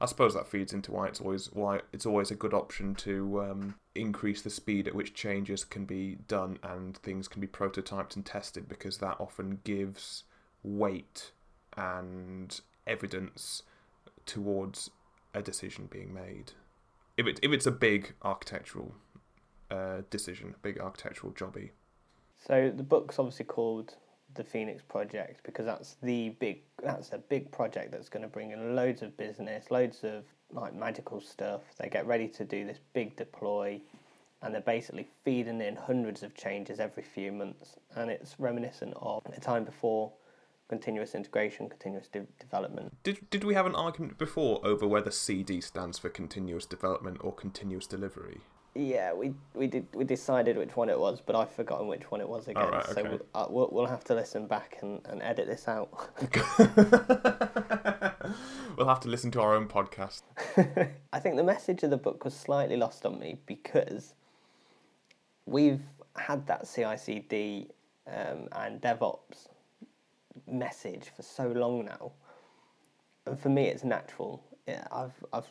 I 0.00 0.06
suppose 0.06 0.32
that 0.32 0.48
feeds 0.48 0.72
into 0.72 0.90
why 0.92 1.08
it's 1.08 1.20
always 1.20 1.52
why 1.52 1.82
it's 1.92 2.06
always 2.06 2.30
a 2.30 2.34
good 2.34 2.54
option 2.54 2.94
to 3.06 3.42
um, 3.42 3.74
increase 3.94 4.40
the 4.40 4.48
speed 4.48 4.88
at 4.88 4.94
which 4.94 5.12
changes 5.12 5.64
can 5.64 5.84
be 5.84 6.16
done 6.28 6.58
and 6.62 6.96
things 6.96 7.28
can 7.28 7.42
be 7.42 7.46
prototyped 7.46 8.16
and 8.16 8.24
tested 8.24 8.70
because 8.70 8.96
that 8.98 9.16
often 9.20 9.60
gives 9.64 10.24
weight 10.62 11.32
and 11.76 12.62
evidence 12.86 13.64
towards 14.24 14.88
a 15.34 15.42
decision 15.42 15.88
being 15.90 16.14
made. 16.14 16.52
If 17.18 17.26
it 17.26 17.38
if 17.42 17.52
it's 17.52 17.66
a 17.66 17.70
big 17.88 18.14
architectural 18.22 18.94
uh, 19.70 20.02
decision, 20.10 20.54
a 20.54 20.58
big 20.58 20.80
architectural 20.80 21.32
jobby. 21.32 21.70
So 22.46 22.72
the 22.74 22.82
book's 22.82 23.18
obviously 23.18 23.44
called 23.44 23.94
the 24.34 24.44
Phoenix 24.44 24.82
Project 24.82 25.40
because 25.44 25.66
that's 25.66 25.96
the 26.02 26.30
big 26.40 26.60
that's 26.82 27.12
a 27.12 27.18
big 27.18 27.50
project 27.50 27.90
that's 27.92 28.08
going 28.08 28.22
to 28.22 28.28
bring 28.28 28.52
in 28.52 28.76
loads 28.76 29.02
of 29.02 29.16
business, 29.16 29.70
loads 29.70 30.04
of 30.04 30.24
like 30.52 30.74
magical 30.74 31.20
stuff. 31.20 31.62
They 31.78 31.88
get 31.88 32.06
ready 32.06 32.28
to 32.28 32.44
do 32.44 32.64
this 32.64 32.78
big 32.92 33.16
deploy, 33.16 33.80
and 34.42 34.54
they're 34.54 34.60
basically 34.60 35.08
feeding 35.24 35.60
in 35.60 35.76
hundreds 35.76 36.22
of 36.22 36.34
changes 36.34 36.78
every 36.78 37.02
few 37.02 37.32
months, 37.32 37.76
and 37.96 38.10
it's 38.10 38.38
reminiscent 38.38 38.94
of 38.96 39.22
a 39.26 39.40
time 39.40 39.64
before 39.64 40.12
continuous 40.68 41.14
integration, 41.14 41.68
continuous 41.68 42.08
de- 42.08 42.26
development. 42.38 42.94
Did 43.02 43.28
did 43.30 43.44
we 43.44 43.54
have 43.54 43.66
an 43.66 43.74
argument 43.74 44.18
before 44.18 44.60
over 44.64 44.86
whether 44.86 45.10
CD 45.10 45.60
stands 45.60 45.98
for 45.98 46.08
continuous 46.08 46.66
development 46.66 47.18
or 47.20 47.32
continuous 47.32 47.86
delivery? 47.86 48.40
Yeah, 48.78 49.12
we 49.12 49.34
we 49.54 49.66
did 49.66 49.88
we 49.92 50.04
decided 50.04 50.56
which 50.56 50.76
one 50.76 50.88
it 50.88 50.96
was, 50.98 51.20
but 51.20 51.34
I've 51.34 51.50
forgotten 51.50 51.88
which 51.88 52.12
one 52.12 52.20
it 52.20 52.28
was 52.28 52.46
again. 52.46 52.70
right, 52.70 52.86
So 52.86 53.02
we'll, 53.02 53.20
uh, 53.34 53.46
we'll 53.50 53.68
we'll 53.72 53.86
have 53.86 54.04
to 54.04 54.14
listen 54.14 54.46
back 54.46 54.78
and, 54.82 55.00
and 55.06 55.20
edit 55.20 55.48
this 55.48 55.66
out. 55.66 55.88
we'll 58.76 58.86
have 58.86 59.00
to 59.00 59.08
listen 59.08 59.32
to 59.32 59.40
our 59.40 59.56
own 59.56 59.66
podcast. 59.66 60.22
I 61.12 61.18
think 61.18 61.34
the 61.34 61.42
message 61.42 61.82
of 61.82 61.90
the 61.90 61.96
book 61.96 62.24
was 62.24 62.34
slightly 62.36 62.76
lost 62.76 63.04
on 63.04 63.18
me 63.18 63.40
because 63.46 64.14
we've 65.44 65.82
had 66.16 66.46
that 66.46 66.62
CICD 66.62 67.70
um, 68.06 68.46
and 68.52 68.80
DevOps 68.80 69.48
message 70.46 71.10
for 71.16 71.22
so 71.22 71.48
long 71.48 71.86
now, 71.86 72.12
and 73.26 73.40
for 73.40 73.48
me, 73.48 73.64
it's 73.64 73.82
natural. 73.82 74.40
Yeah, 74.68 74.86
I've 74.92 75.24
I've 75.32 75.48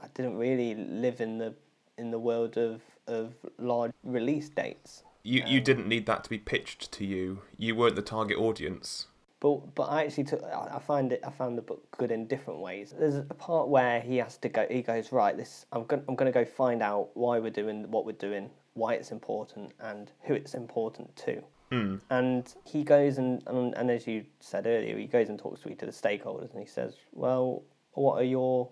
I 0.00 0.06
didn't 0.14 0.36
really 0.36 0.76
live 0.76 1.20
in 1.20 1.38
the 1.38 1.54
in 1.98 2.10
the 2.10 2.18
world 2.18 2.56
of 2.56 2.82
of 3.06 3.34
large 3.58 3.92
release 4.02 4.48
dates. 4.48 5.02
You 5.22 5.42
you 5.46 5.60
didn't 5.60 5.88
need 5.88 6.06
that 6.06 6.24
to 6.24 6.30
be 6.30 6.38
pitched 6.38 6.92
to 6.92 7.04
you. 7.04 7.42
You 7.56 7.74
weren't 7.74 7.96
the 7.96 8.02
target 8.02 8.38
audience. 8.38 9.06
But 9.40 9.74
but 9.74 9.84
I 9.84 10.04
actually 10.04 10.24
took 10.24 10.42
I 10.44 10.78
find 10.78 11.12
it 11.12 11.20
I 11.26 11.30
found 11.30 11.58
the 11.58 11.62
book 11.62 11.96
good 11.96 12.12
in 12.12 12.26
different 12.26 12.60
ways. 12.60 12.94
There's 12.96 13.16
a 13.16 13.34
part 13.34 13.68
where 13.68 14.00
he 14.00 14.16
has 14.18 14.36
to 14.38 14.48
go. 14.48 14.66
He 14.70 14.82
goes 14.82 15.10
right. 15.10 15.36
This 15.36 15.66
I'm 15.72 15.84
going 15.84 16.04
I'm 16.08 16.14
going 16.14 16.32
to 16.32 16.38
go 16.38 16.44
find 16.44 16.82
out 16.82 17.10
why 17.14 17.40
we're 17.40 17.50
doing 17.50 17.90
what 17.90 18.06
we're 18.06 18.12
doing, 18.12 18.50
why 18.74 18.94
it's 18.94 19.10
important, 19.10 19.72
and 19.80 20.12
who 20.22 20.34
it's 20.34 20.54
important 20.54 21.14
to. 21.16 21.42
Hmm. 21.70 21.96
And 22.10 22.54
he 22.64 22.84
goes 22.84 23.18
and, 23.18 23.42
and 23.48 23.74
and 23.74 23.90
as 23.90 24.06
you 24.06 24.24
said 24.38 24.68
earlier, 24.68 24.96
he 24.96 25.06
goes 25.06 25.28
and 25.28 25.38
talks 25.38 25.60
to 25.62 25.70
each 25.70 25.82
of 25.82 25.92
the 25.92 26.08
stakeholders, 26.08 26.52
and 26.52 26.60
he 26.60 26.66
says, 26.66 26.94
"Well, 27.12 27.64
what 27.94 28.20
are 28.20 28.24
your 28.24 28.68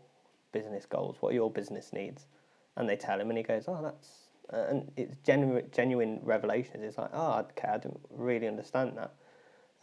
business 0.52 0.86
goals? 0.86 1.16
What 1.18 1.30
are 1.30 1.34
your 1.34 1.50
business 1.50 1.92
needs?" 1.92 2.26
And 2.76 2.88
they 2.88 2.96
tell 2.96 3.20
him, 3.20 3.28
and 3.30 3.36
he 3.38 3.44
goes, 3.44 3.64
"Oh, 3.68 3.80
that's." 3.82 4.08
uh, 4.52 4.66
And 4.70 4.90
it's 4.96 5.16
genuine, 5.24 5.66
genuine 5.72 6.20
revelations. 6.22 6.82
It's 6.84 6.98
like, 6.98 7.10
oh, 7.12 7.40
okay, 7.50 7.68
I 7.68 7.78
didn't 7.78 8.00
really 8.10 8.48
understand 8.48 8.96
that. 8.96 9.14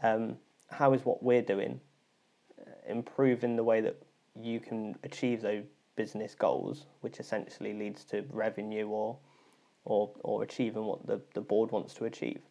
Um, 0.04 0.38
how 0.70 0.94
is 0.94 1.06
what 1.06 1.24
we're 1.24 1.42
doing 1.42 1.80
uh, 2.60 2.72
improving 2.88 3.56
the 3.56 3.64
way 3.64 3.82
that 3.82 3.96
you 4.40 4.60
can 4.60 4.96
achieve 5.04 5.42
those 5.42 5.64
business 5.96 6.36
goals, 6.36 6.86
which 7.02 7.20
essentially 7.20 7.74
leads 7.74 8.04
to 8.06 8.24
revenue 8.32 8.88
or 8.88 9.18
or 9.86 10.12
or 10.24 10.44
achieving 10.44 10.84
what 10.86 11.06
the, 11.08 11.22
the 11.34 11.42
board 11.42 11.72
wants 11.72 11.94
to 11.96 12.06
achieve. 12.06 12.42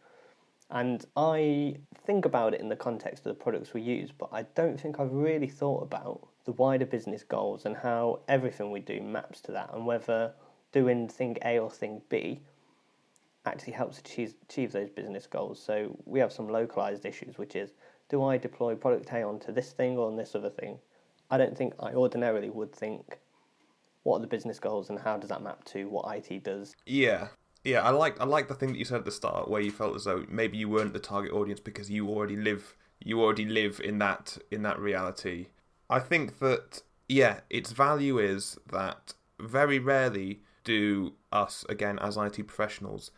And 0.71 1.05
I 1.17 1.77
think 2.07 2.25
about 2.25 2.55
it 2.55 2.61
in 2.61 2.69
the 2.69 2.77
context 2.77 3.25
of 3.25 3.37
the 3.37 3.43
products 3.43 3.73
we 3.73 3.83
use, 3.83 4.11
but 4.11 4.31
I 4.33 4.43
don't 4.55 4.81
think 4.81 4.99
I've 4.99 5.13
really 5.13 5.49
thought 5.49 5.83
about 5.83 6.27
the 6.47 6.53
wider 6.53 6.87
business 6.87 7.23
goals 7.23 7.67
and 7.67 7.77
how 7.77 8.21
everything 8.29 8.71
we 8.71 8.81
do 8.81 9.01
maps 9.01 9.41
to 9.43 9.53
that, 9.53 9.71
and 9.75 9.85
whether 9.85 10.33
doing 10.73 11.09
thing 11.09 11.37
A 11.45 11.59
or 11.59 11.71
thing 11.71 12.01
B 12.09 12.41
actually 13.45 13.75
helps 13.75 13.99
achieve, 13.99 14.35
achieve 14.49 14.73
those 14.73 14.91
business 14.91 15.27
goals. 15.27 15.63
So 15.63 15.97
we 16.05 16.19
have 16.21 16.33
some 16.33 16.49
localized 16.49 17.05
issues, 17.05 17.39
which 17.39 17.55
is 17.55 17.73
do 18.09 18.23
I 18.25 18.39
deploy 18.39 18.75
product 18.75 19.13
A 19.13 19.23
onto 19.23 19.53
this 19.53 19.73
thing 19.73 19.99
or 19.99 20.07
on 20.07 20.17
this 20.17 20.35
other 20.35 20.51
thing? 20.51 20.79
I 21.31 21.39
don't 21.39 21.57
think 21.57 21.75
I 21.81 21.93
ordinarily 21.93 22.51
would 22.51 22.73
think 22.73 23.19
what 24.05 24.19
are 24.19 24.21
the 24.21 24.29
business 24.29 24.61
goals 24.61 24.89
and 24.89 24.99
how 24.99 25.17
does 25.17 25.31
that 25.31 25.43
map 25.43 25.65
to 25.65 25.89
what 25.89 26.07
IT 26.17 26.45
does. 26.45 26.77
Yeah. 26.87 27.29
Yeah, 27.65 27.83
I 27.83 27.91
like 27.91 28.21
I 28.21 28.25
like 28.25 28.47
the 28.47 28.55
thing 28.55 28.71
that 28.73 28.79
you 28.79 28.85
said 28.85 28.99
at 28.99 29.05
the 29.05 29.11
start 29.11 29.49
where 29.51 29.61
you 29.61 29.73
felt 29.73 29.97
as 29.97 30.05
though 30.05 30.25
maybe 30.29 30.57
you 30.57 30.69
weren't 30.69 30.93
the 30.93 31.01
target 31.01 31.33
audience 31.33 31.59
because 31.59 31.91
you 31.91 32.09
already 32.09 32.37
live 32.37 32.77
you 33.01 33.21
already 33.21 33.45
live 33.45 33.81
in 33.83 33.99
that 33.99 34.39
in 34.53 34.63
that 34.63 34.79
reality. 34.79 35.47
I 35.89 36.01
think 36.01 36.39
that 36.41 36.83
yeah, 37.09 37.41
its 37.51 37.73
value 37.73 38.19
is 38.19 38.59
that 38.71 39.15
very 39.39 39.79
rarely 39.79 40.41
do 40.65 41.15
us 41.31 41.65
again 41.69 41.99
as 42.01 42.17
IT 42.17 42.47
professionals 42.47 43.11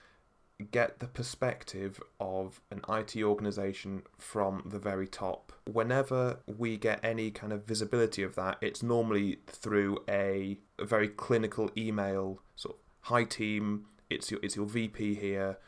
get 0.71 0.99
the 0.99 1.07
perspective 1.07 2.01
of 2.19 2.61
an 2.71 2.81
IT 2.89 3.17
organization 3.23 4.03
from 4.19 4.63
the 4.67 4.79
very 4.79 5.07
top. 5.07 5.53
Whenever 5.71 6.41
we 6.47 6.77
get 6.77 7.01
any 7.05 7.31
kind 7.31 7.53
of 7.53 7.65
visibility 7.65 8.23
of 8.23 8.35
that, 8.35 8.59
it's 8.61 8.83
normally 8.83 9.39
through 9.47 9.99
a, 10.09 10.59
a 10.79 10.85
very 10.85 11.09
clinical 11.09 11.71
email 11.77 12.41
sort 12.57 12.75
of 12.75 12.81
hi 13.03 13.25
team, 13.25 13.87
it's 14.11 14.31
your 14.31 14.41
it's 14.43 14.57
your 14.57 14.67
VP 14.67 15.15
here. 15.15 15.59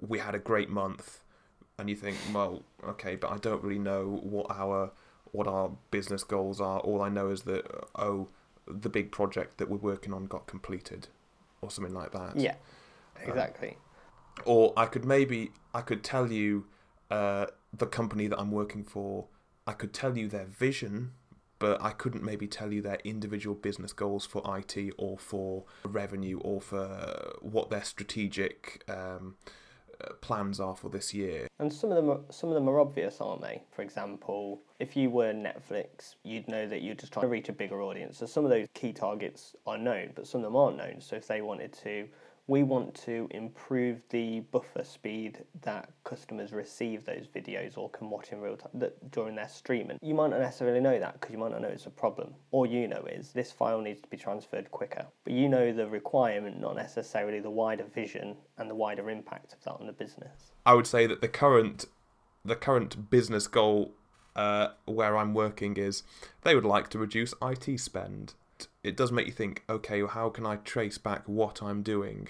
We 0.00 0.18
had 0.18 0.34
a 0.34 0.40
great 0.40 0.68
month. 0.70 1.20
And 1.78 1.90
you 1.90 1.96
think, 1.96 2.16
well, 2.32 2.62
okay, 2.82 3.16
but 3.16 3.30
I 3.30 3.36
don't 3.36 3.62
really 3.62 3.78
know 3.78 4.18
what 4.22 4.46
our 4.50 4.92
what 5.36 5.46
our 5.46 5.70
business 5.90 6.24
goals 6.24 6.60
are. 6.60 6.80
All 6.80 7.02
I 7.02 7.08
know 7.08 7.28
is 7.30 7.42
that 7.42 7.66
oh, 7.96 8.28
the 8.66 8.88
big 8.88 9.12
project 9.12 9.58
that 9.58 9.68
we're 9.68 9.76
working 9.76 10.12
on 10.12 10.24
got 10.24 10.46
completed 10.46 11.08
or 11.60 11.70
something 11.70 11.94
like 11.94 12.12
that 12.12 12.36
Yeah, 12.36 12.56
exactly. 13.24 13.76
or 14.44 14.72
I 14.76 14.86
could 14.86 15.04
maybe 15.04 15.50
I 15.74 15.82
could 15.82 16.02
tell 16.02 16.32
you 16.32 16.66
uh, 17.10 17.46
the 17.72 17.86
company 17.86 18.26
that 18.28 18.38
I'm 18.38 18.50
working 18.50 18.82
for. 18.84 19.26
I 19.66 19.72
could 19.72 19.92
tell 19.92 20.16
you 20.16 20.28
their 20.28 20.44
vision, 20.46 21.12
but 21.58 21.80
I 21.82 21.90
couldn't 21.90 22.22
maybe 22.22 22.46
tell 22.46 22.72
you 22.72 22.80
their 22.82 22.98
individual 23.04 23.54
business 23.56 23.92
goals 23.92 24.24
for 24.24 24.42
IT 24.56 24.94
or 24.96 25.18
for 25.18 25.64
revenue 25.84 26.38
or 26.38 26.60
for 26.60 27.36
what 27.40 27.70
their 27.70 27.84
strategic 27.84 28.84
um, 28.88 29.36
plans 30.20 30.60
are 30.60 30.76
for 30.76 30.88
this 30.88 31.14
year. 31.14 31.48
And 31.58 31.72
some 31.72 31.90
of 31.90 31.96
them 31.96 32.10
are, 32.10 32.20
some 32.30 32.50
of 32.50 32.54
them 32.54 32.68
are 32.68 32.80
obvious, 32.80 33.20
aren't 33.20 33.42
they? 33.42 33.62
For 33.70 33.82
example, 33.82 34.60
if 34.78 34.96
you 34.96 35.10
were 35.10 35.32
Netflix, 35.32 36.16
you'd 36.22 36.48
know 36.48 36.66
that 36.68 36.82
you're 36.82 36.94
just 36.94 37.12
trying 37.12 37.24
to 37.24 37.28
reach 37.28 37.48
a 37.48 37.52
bigger 37.52 37.82
audience. 37.82 38.18
So 38.18 38.26
some 38.26 38.44
of 38.44 38.50
those 38.50 38.66
key 38.74 38.92
targets 38.92 39.54
are 39.66 39.78
known, 39.78 40.10
but 40.14 40.26
some 40.26 40.40
of 40.40 40.44
them 40.44 40.56
aren't 40.56 40.76
known. 40.76 41.00
So 41.00 41.16
if 41.16 41.26
they 41.26 41.40
wanted 41.40 41.72
to, 41.84 42.08
we 42.48 42.62
want 42.62 42.94
to 42.94 43.26
improve 43.32 44.00
the 44.10 44.40
buffer 44.52 44.84
speed 44.84 45.44
that 45.62 45.90
customers 46.04 46.52
receive 46.52 47.04
those 47.04 47.26
videos 47.26 47.76
or 47.76 47.90
can 47.90 48.08
watch 48.08 48.30
in 48.30 48.40
real 48.40 48.56
time 48.56 48.70
that, 48.74 49.10
during 49.10 49.34
their 49.34 49.48
streaming. 49.48 49.98
You 50.00 50.14
might 50.14 50.30
not 50.30 50.40
necessarily 50.40 50.80
know 50.80 50.98
that 50.98 51.14
because 51.14 51.32
you 51.32 51.38
might 51.38 51.50
not 51.50 51.60
know 51.60 51.68
it's 51.68 51.86
a 51.86 51.90
problem. 51.90 52.34
All 52.52 52.64
you 52.64 52.86
know 52.86 53.04
is 53.10 53.32
this 53.32 53.50
file 53.50 53.80
needs 53.80 54.00
to 54.02 54.08
be 54.08 54.16
transferred 54.16 54.70
quicker. 54.70 55.06
But 55.24 55.32
you 55.32 55.48
know 55.48 55.72
the 55.72 55.88
requirement, 55.88 56.60
not 56.60 56.76
necessarily 56.76 57.40
the 57.40 57.50
wider 57.50 57.84
vision 57.84 58.36
and 58.58 58.70
the 58.70 58.74
wider 58.76 59.10
impact 59.10 59.52
of 59.52 59.62
that 59.64 59.80
on 59.80 59.86
the 59.86 59.92
business. 59.92 60.52
I 60.64 60.74
would 60.74 60.86
say 60.86 61.06
that 61.06 61.20
the 61.20 61.28
current 61.28 61.86
the 62.44 62.54
current 62.54 63.10
business 63.10 63.48
goal 63.48 63.92
uh, 64.36 64.68
where 64.84 65.16
I'm 65.16 65.34
working 65.34 65.76
is 65.76 66.04
they 66.42 66.54
would 66.54 66.64
like 66.64 66.88
to 66.90 66.98
reduce 66.98 67.34
IT 67.42 67.80
spend. 67.80 68.34
It 68.86 68.96
does 68.96 69.10
make 69.10 69.26
you 69.26 69.32
think, 69.32 69.64
okay, 69.68 70.00
well, 70.00 70.12
how 70.12 70.28
can 70.28 70.46
I 70.46 70.56
trace 70.56 70.96
back 70.96 71.24
what 71.26 71.60
I'm 71.60 71.82
doing 71.82 72.28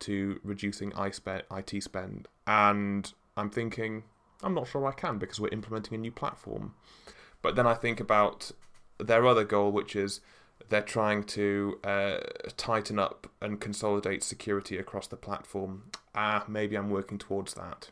to 0.00 0.40
reducing 0.42 0.92
IT 0.98 1.82
spend? 1.84 2.26
And 2.44 3.12
I'm 3.36 3.50
thinking, 3.50 4.02
I'm 4.42 4.52
not 4.52 4.66
sure 4.66 4.84
I 4.84 4.90
can 4.90 5.18
because 5.18 5.38
we're 5.38 5.50
implementing 5.52 5.94
a 5.94 5.98
new 5.98 6.10
platform. 6.10 6.74
But 7.40 7.54
then 7.54 7.68
I 7.68 7.74
think 7.74 8.00
about 8.00 8.50
their 8.98 9.24
other 9.24 9.44
goal, 9.44 9.70
which 9.70 9.94
is 9.94 10.20
they're 10.70 10.82
trying 10.82 11.22
to 11.22 11.78
uh, 11.84 12.16
tighten 12.56 12.98
up 12.98 13.28
and 13.40 13.60
consolidate 13.60 14.24
security 14.24 14.78
across 14.78 15.06
the 15.06 15.16
platform. 15.16 15.84
Ah, 16.16 16.44
maybe 16.48 16.74
I'm 16.76 16.90
working 16.90 17.18
towards 17.18 17.54
that. 17.54 17.90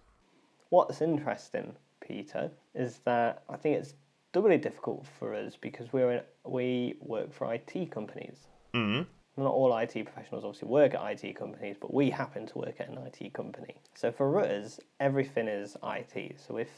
What's 0.70 1.00
interesting, 1.00 1.76
Peter, 2.00 2.50
is 2.74 2.98
that 3.04 3.44
I 3.48 3.56
think 3.56 3.76
it's 3.76 3.94
doubly 4.32 4.58
difficult 4.58 5.06
for 5.18 5.34
us 5.34 5.56
because 5.60 5.92
we're 5.92 6.12
in, 6.12 6.20
we 6.44 6.96
work 7.00 7.32
for 7.32 7.52
IT 7.52 7.90
companies. 7.90 8.46
Mm. 8.74 9.06
Not 9.36 9.52
all 9.52 9.76
IT 9.76 9.92
professionals 10.04 10.44
obviously 10.44 10.68
work 10.68 10.94
at 10.94 11.24
IT 11.24 11.34
companies, 11.34 11.76
but 11.80 11.94
we 11.94 12.10
happen 12.10 12.46
to 12.46 12.58
work 12.58 12.74
at 12.80 12.88
an 12.88 12.98
IT 12.98 13.32
company. 13.32 13.76
So 13.94 14.12
for 14.12 14.40
us, 14.40 14.80
everything 14.98 15.48
is 15.48 15.76
IT. 15.82 16.40
So 16.46 16.56
if 16.58 16.68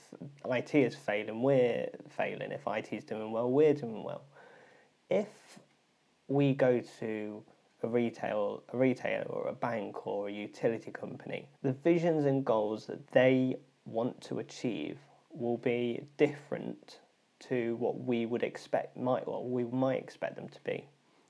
IT 0.44 0.74
is 0.74 0.94
failing, 0.94 1.42
we're 1.42 1.88
failing. 2.08 2.52
If 2.52 2.62
IT 2.66 2.92
is 2.92 3.04
doing 3.04 3.32
well, 3.32 3.50
we're 3.50 3.74
doing 3.74 4.04
well. 4.04 4.24
If 5.10 5.58
we 6.28 6.54
go 6.54 6.80
to 7.00 7.42
a 7.82 7.88
retail 7.88 8.62
a 8.72 8.76
retailer 8.76 9.24
or 9.24 9.48
a 9.48 9.52
bank 9.52 10.06
or 10.06 10.28
a 10.28 10.32
utility 10.32 10.90
company, 10.90 11.48
the 11.62 11.72
visions 11.72 12.26
and 12.26 12.44
goals 12.44 12.86
that 12.86 13.10
they 13.12 13.56
want 13.84 14.20
to 14.22 14.38
achieve 14.38 14.98
will 15.30 15.58
be 15.58 16.00
different 16.16 17.00
to 17.48 17.76
what 17.76 18.00
we 18.00 18.26
would 18.26 18.42
expect 18.42 18.96
might 18.96 19.26
well 19.26 19.44
we 19.44 19.64
might 19.64 20.00
expect 20.00 20.36
them 20.36 20.48
to 20.48 20.60
be. 20.64 20.86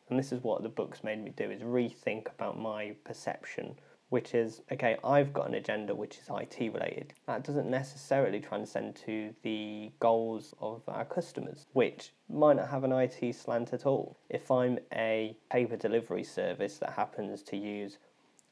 And 0.08 0.18
this 0.18 0.32
is 0.32 0.42
what 0.42 0.62
the 0.62 0.68
book's 0.68 1.04
made 1.04 1.22
me 1.24 1.32
do 1.36 1.50
is 1.50 1.62
rethink 1.62 2.28
about 2.28 2.58
my 2.58 2.94
perception 3.04 3.76
which 4.12 4.34
is 4.34 4.60
okay, 4.70 4.98
I've 5.02 5.32
got 5.32 5.48
an 5.48 5.54
agenda 5.54 5.94
which 5.94 6.18
is 6.18 6.28
IT 6.28 6.74
related. 6.74 7.14
That 7.26 7.44
doesn't 7.44 7.70
necessarily 7.70 8.40
transcend 8.40 8.94
to 9.06 9.34
the 9.42 9.90
goals 10.00 10.52
of 10.60 10.82
our 10.86 11.06
customers, 11.06 11.64
which 11.72 12.12
might 12.28 12.56
not 12.56 12.68
have 12.68 12.84
an 12.84 12.92
IT 12.92 13.34
slant 13.34 13.72
at 13.72 13.86
all. 13.86 14.18
If 14.28 14.50
I'm 14.50 14.78
a 14.92 15.34
paper 15.50 15.78
delivery 15.78 16.24
service 16.24 16.76
that 16.76 16.90
happens 16.90 17.42
to 17.44 17.56
use 17.56 17.96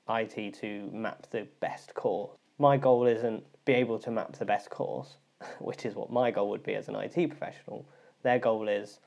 IT 0.08 0.54
to 0.62 0.88
map 0.94 1.26
the 1.30 1.46
best 1.60 1.92
course, 1.92 2.38
my 2.58 2.78
goal 2.78 3.04
isn't 3.04 3.44
be 3.66 3.74
able 3.74 3.98
to 3.98 4.10
map 4.10 4.32
the 4.36 4.46
best 4.46 4.70
course, 4.70 5.18
which 5.58 5.84
is 5.84 5.94
what 5.94 6.10
my 6.10 6.30
goal 6.30 6.50
would 6.50 6.62
be 6.62 6.74
as 6.74 6.88
an 6.88 6.96
IT 6.96 7.28
professional. 7.28 7.86
Their 8.22 8.38
goal 8.38 8.68
is 8.68 9.00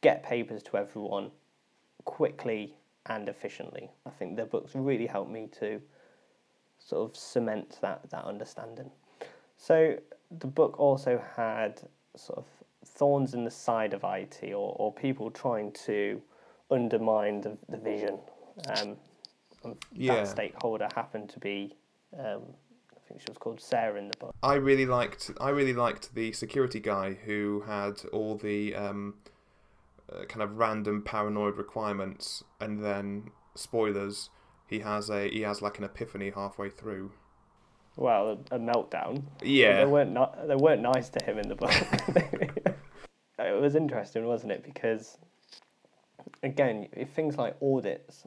get 0.00 0.22
papers 0.22 0.62
to 0.64 0.76
everyone 0.76 1.30
quickly 2.04 2.74
and 3.06 3.28
efficiently. 3.28 3.90
I 4.06 4.10
think 4.10 4.36
the 4.36 4.44
books 4.44 4.72
really 4.74 5.06
helped 5.06 5.30
me 5.30 5.48
to 5.60 5.80
sort 6.78 7.10
of 7.10 7.16
cement 7.16 7.78
that, 7.80 8.08
that 8.10 8.24
understanding. 8.24 8.90
So 9.56 9.96
the 10.40 10.46
book 10.46 10.78
also 10.78 11.22
had 11.36 11.80
sort 12.16 12.38
of 12.38 12.46
thorns 12.84 13.34
in 13.34 13.44
the 13.44 13.50
side 13.50 13.94
of 13.94 14.04
IT 14.04 14.40
or, 14.52 14.76
or 14.78 14.92
people 14.92 15.30
trying 15.30 15.72
to 15.86 16.20
undermine 16.70 17.40
the, 17.40 17.56
the 17.68 17.76
vision. 17.76 18.18
Um, 18.76 18.96
Yeah. 19.92 20.16
That 20.16 20.28
stakeholder 20.28 20.88
happened 20.94 21.30
to 21.30 21.38
be, 21.38 21.76
um, 22.18 22.42
think 23.12 23.22
she 23.22 23.30
was 23.30 23.38
called 23.38 23.60
Sarah 23.60 23.98
in 23.98 24.08
the 24.08 24.16
book. 24.18 24.34
I 24.42 24.54
really 24.54 24.86
liked 24.86 25.30
I 25.40 25.50
really 25.50 25.74
liked 25.74 26.14
the 26.14 26.32
security 26.32 26.80
guy 26.80 27.14
who 27.24 27.64
had 27.66 28.02
all 28.12 28.36
the 28.36 28.74
um, 28.74 29.14
uh, 30.10 30.24
kind 30.24 30.42
of 30.42 30.56
random 30.56 31.02
paranoid 31.02 31.56
requirements, 31.56 32.42
and 32.60 32.82
then 32.82 33.30
spoilers. 33.54 34.30
He 34.66 34.80
has 34.80 35.10
a 35.10 35.28
he 35.28 35.42
has 35.42 35.60
like 35.60 35.78
an 35.78 35.84
epiphany 35.84 36.30
halfway 36.30 36.70
through. 36.70 37.12
Well, 37.96 38.40
a, 38.50 38.56
a 38.56 38.58
meltdown. 38.58 39.24
Yeah. 39.42 39.84
They 39.84 39.90
weren't 39.90 40.12
ni- 40.12 40.46
they 40.46 40.56
weren't 40.56 40.80
nice 40.80 41.10
to 41.10 41.24
him 41.24 41.38
in 41.38 41.48
the 41.48 41.54
book. 41.54 41.70
it 43.38 43.60
was 43.60 43.74
interesting, 43.74 44.24
wasn't 44.24 44.52
it? 44.52 44.64
Because 44.64 45.18
again, 46.42 46.88
if 46.92 47.10
things 47.10 47.36
like 47.36 47.56
audits. 47.60 48.24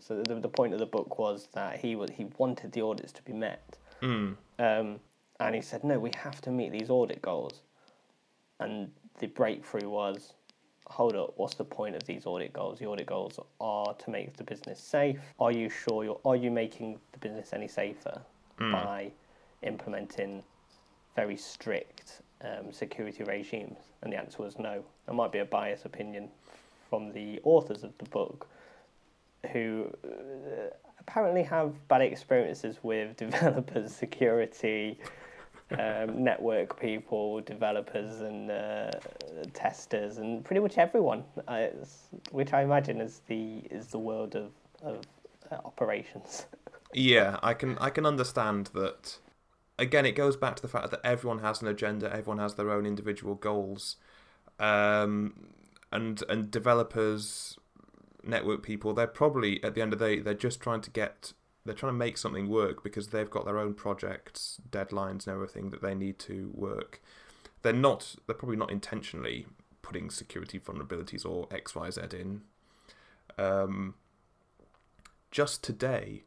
So 0.00 0.22
the, 0.22 0.36
the 0.36 0.48
point 0.48 0.74
of 0.74 0.78
the 0.78 0.86
book 0.86 1.18
was 1.18 1.48
that 1.54 1.80
he 1.80 1.96
was 1.96 2.10
he 2.10 2.28
wanted 2.38 2.70
the 2.70 2.82
audits 2.82 3.10
to 3.14 3.22
be 3.22 3.32
met, 3.32 3.78
Mm. 4.02 4.36
um, 4.58 5.00
and 5.40 5.54
he 5.54 5.60
said, 5.60 5.84
"No, 5.84 5.98
we 5.98 6.10
have 6.16 6.40
to 6.42 6.50
meet 6.50 6.72
these 6.72 6.90
audit 6.90 7.22
goals." 7.22 7.62
And 8.60 8.90
the 9.20 9.26
breakthrough 9.28 9.88
was, 9.88 10.34
hold 10.88 11.14
up, 11.14 11.34
what's 11.36 11.54
the 11.54 11.64
point 11.64 11.94
of 11.94 12.04
these 12.04 12.26
audit 12.26 12.52
goals? 12.52 12.78
The 12.78 12.86
audit 12.86 13.06
goals 13.06 13.38
are 13.60 13.94
to 13.94 14.10
make 14.10 14.36
the 14.36 14.44
business 14.44 14.80
safe. 14.80 15.20
Are 15.38 15.52
you 15.52 15.68
sure 15.68 16.04
you're? 16.04 16.20
Are 16.24 16.36
you 16.36 16.50
making 16.50 16.98
the 17.12 17.18
business 17.18 17.52
any 17.52 17.68
safer 17.68 18.20
by 18.58 19.10
implementing 19.62 20.42
very 21.14 21.36
strict 21.36 22.22
um, 22.42 22.72
security 22.72 23.22
regimes? 23.24 23.78
And 24.02 24.12
the 24.12 24.16
answer 24.16 24.42
was 24.42 24.58
no. 24.58 24.82
That 25.06 25.14
might 25.14 25.32
be 25.32 25.38
a 25.38 25.44
biased 25.44 25.84
opinion 25.84 26.28
from 26.88 27.12
the 27.12 27.40
authors 27.44 27.84
of 27.84 27.96
the 27.98 28.06
book, 28.06 28.48
who 29.52 29.90
uh, 30.04 30.74
apparently 31.00 31.42
have 31.42 31.72
bad 31.88 32.02
experiences 32.02 32.78
with 32.82 33.16
developers, 33.24 33.94
security, 33.94 34.98
um, 35.78 36.24
network 36.24 36.80
people, 36.80 37.40
developers, 37.40 38.20
and 38.20 38.50
uh, 38.50 38.90
testers, 39.52 40.18
and 40.18 40.44
pretty 40.44 40.60
much 40.60 40.78
everyone. 40.78 41.24
Uh, 41.46 41.66
which 42.30 42.52
I 42.52 42.62
imagine 42.62 43.00
is 43.00 43.20
the 43.26 43.58
is 43.70 43.88
the 43.88 43.98
world 43.98 44.34
of 44.34 44.52
of 44.82 45.02
uh, 45.50 45.56
operations. 45.64 46.46
Yeah, 46.94 47.38
I 47.42 47.54
can 47.54 47.76
I 47.78 47.90
can 47.90 48.06
understand 48.06 48.70
that. 48.74 49.18
Again, 49.80 50.04
it 50.04 50.12
goes 50.12 50.36
back 50.36 50.56
to 50.56 50.62
the 50.62 50.68
fact 50.68 50.90
that 50.90 51.00
everyone 51.04 51.38
has 51.38 51.62
an 51.62 51.68
agenda, 51.68 52.12
everyone 52.12 52.38
has 52.38 52.56
their 52.56 52.72
own 52.72 52.84
individual 52.84 53.36
goals, 53.36 53.96
um, 54.58 55.50
and 55.92 56.22
and 56.28 56.50
developers, 56.50 57.58
network 58.28 58.62
people, 58.62 58.94
they're 58.94 59.06
probably 59.06 59.62
at 59.64 59.74
the 59.74 59.82
end 59.82 59.92
of 59.92 59.98
the 59.98 60.04
day 60.04 60.20
they're 60.20 60.34
just 60.34 60.60
trying 60.60 60.80
to 60.82 60.90
get 60.90 61.32
they're 61.64 61.74
trying 61.74 61.92
to 61.92 61.98
make 61.98 62.16
something 62.16 62.48
work 62.48 62.82
because 62.82 63.08
they've 63.08 63.28
got 63.28 63.44
their 63.44 63.58
own 63.58 63.74
projects, 63.74 64.60
deadlines, 64.70 65.26
and 65.26 65.34
everything 65.34 65.70
that 65.70 65.82
they 65.82 65.94
need 65.94 66.18
to 66.18 66.50
work. 66.54 67.02
They're 67.62 67.72
not 67.72 68.16
they're 68.26 68.36
probably 68.36 68.56
not 68.56 68.70
intentionally 68.70 69.46
putting 69.82 70.10
security 70.10 70.58
vulnerabilities 70.58 71.26
or 71.26 71.48
X 71.50 71.74
Y 71.74 71.90
Z 71.90 72.02
in. 72.12 72.42
Um, 73.38 73.94
just 75.30 75.62
today, 75.62 76.24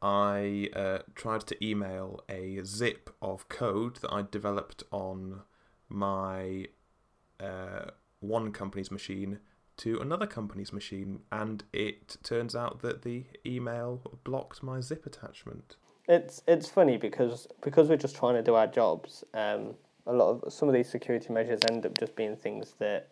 I 0.00 0.68
uh, 0.74 0.98
tried 1.14 1.46
to 1.46 1.64
email 1.64 2.20
a 2.28 2.60
zip 2.64 3.10
of 3.20 3.48
code 3.48 3.96
that 3.96 4.12
I'd 4.12 4.30
developed 4.30 4.84
on 4.90 5.42
my 5.88 6.66
uh, 7.40 7.90
one 8.20 8.52
company's 8.52 8.90
machine 8.90 9.40
to 9.78 10.00
another 10.00 10.26
company's 10.26 10.72
machine, 10.72 11.20
and 11.32 11.64
it 11.72 12.16
turns 12.22 12.54
out 12.54 12.82
that 12.82 13.02
the 13.02 13.24
email 13.44 14.00
blocked 14.24 14.62
my 14.62 14.80
zip 14.80 15.06
attachment. 15.06 15.76
It's 16.08 16.42
it's 16.46 16.68
funny 16.68 16.96
because 16.96 17.48
because 17.62 17.88
we're 17.88 17.96
just 17.96 18.16
trying 18.16 18.34
to 18.34 18.42
do 18.42 18.54
our 18.54 18.66
jobs. 18.66 19.24
Um, 19.32 19.74
a 20.06 20.12
lot 20.12 20.42
of 20.42 20.52
some 20.52 20.68
of 20.68 20.74
these 20.74 20.88
security 20.88 21.32
measures 21.32 21.60
end 21.70 21.86
up 21.86 21.98
just 21.98 22.14
being 22.14 22.36
things 22.36 22.74
that 22.78 23.08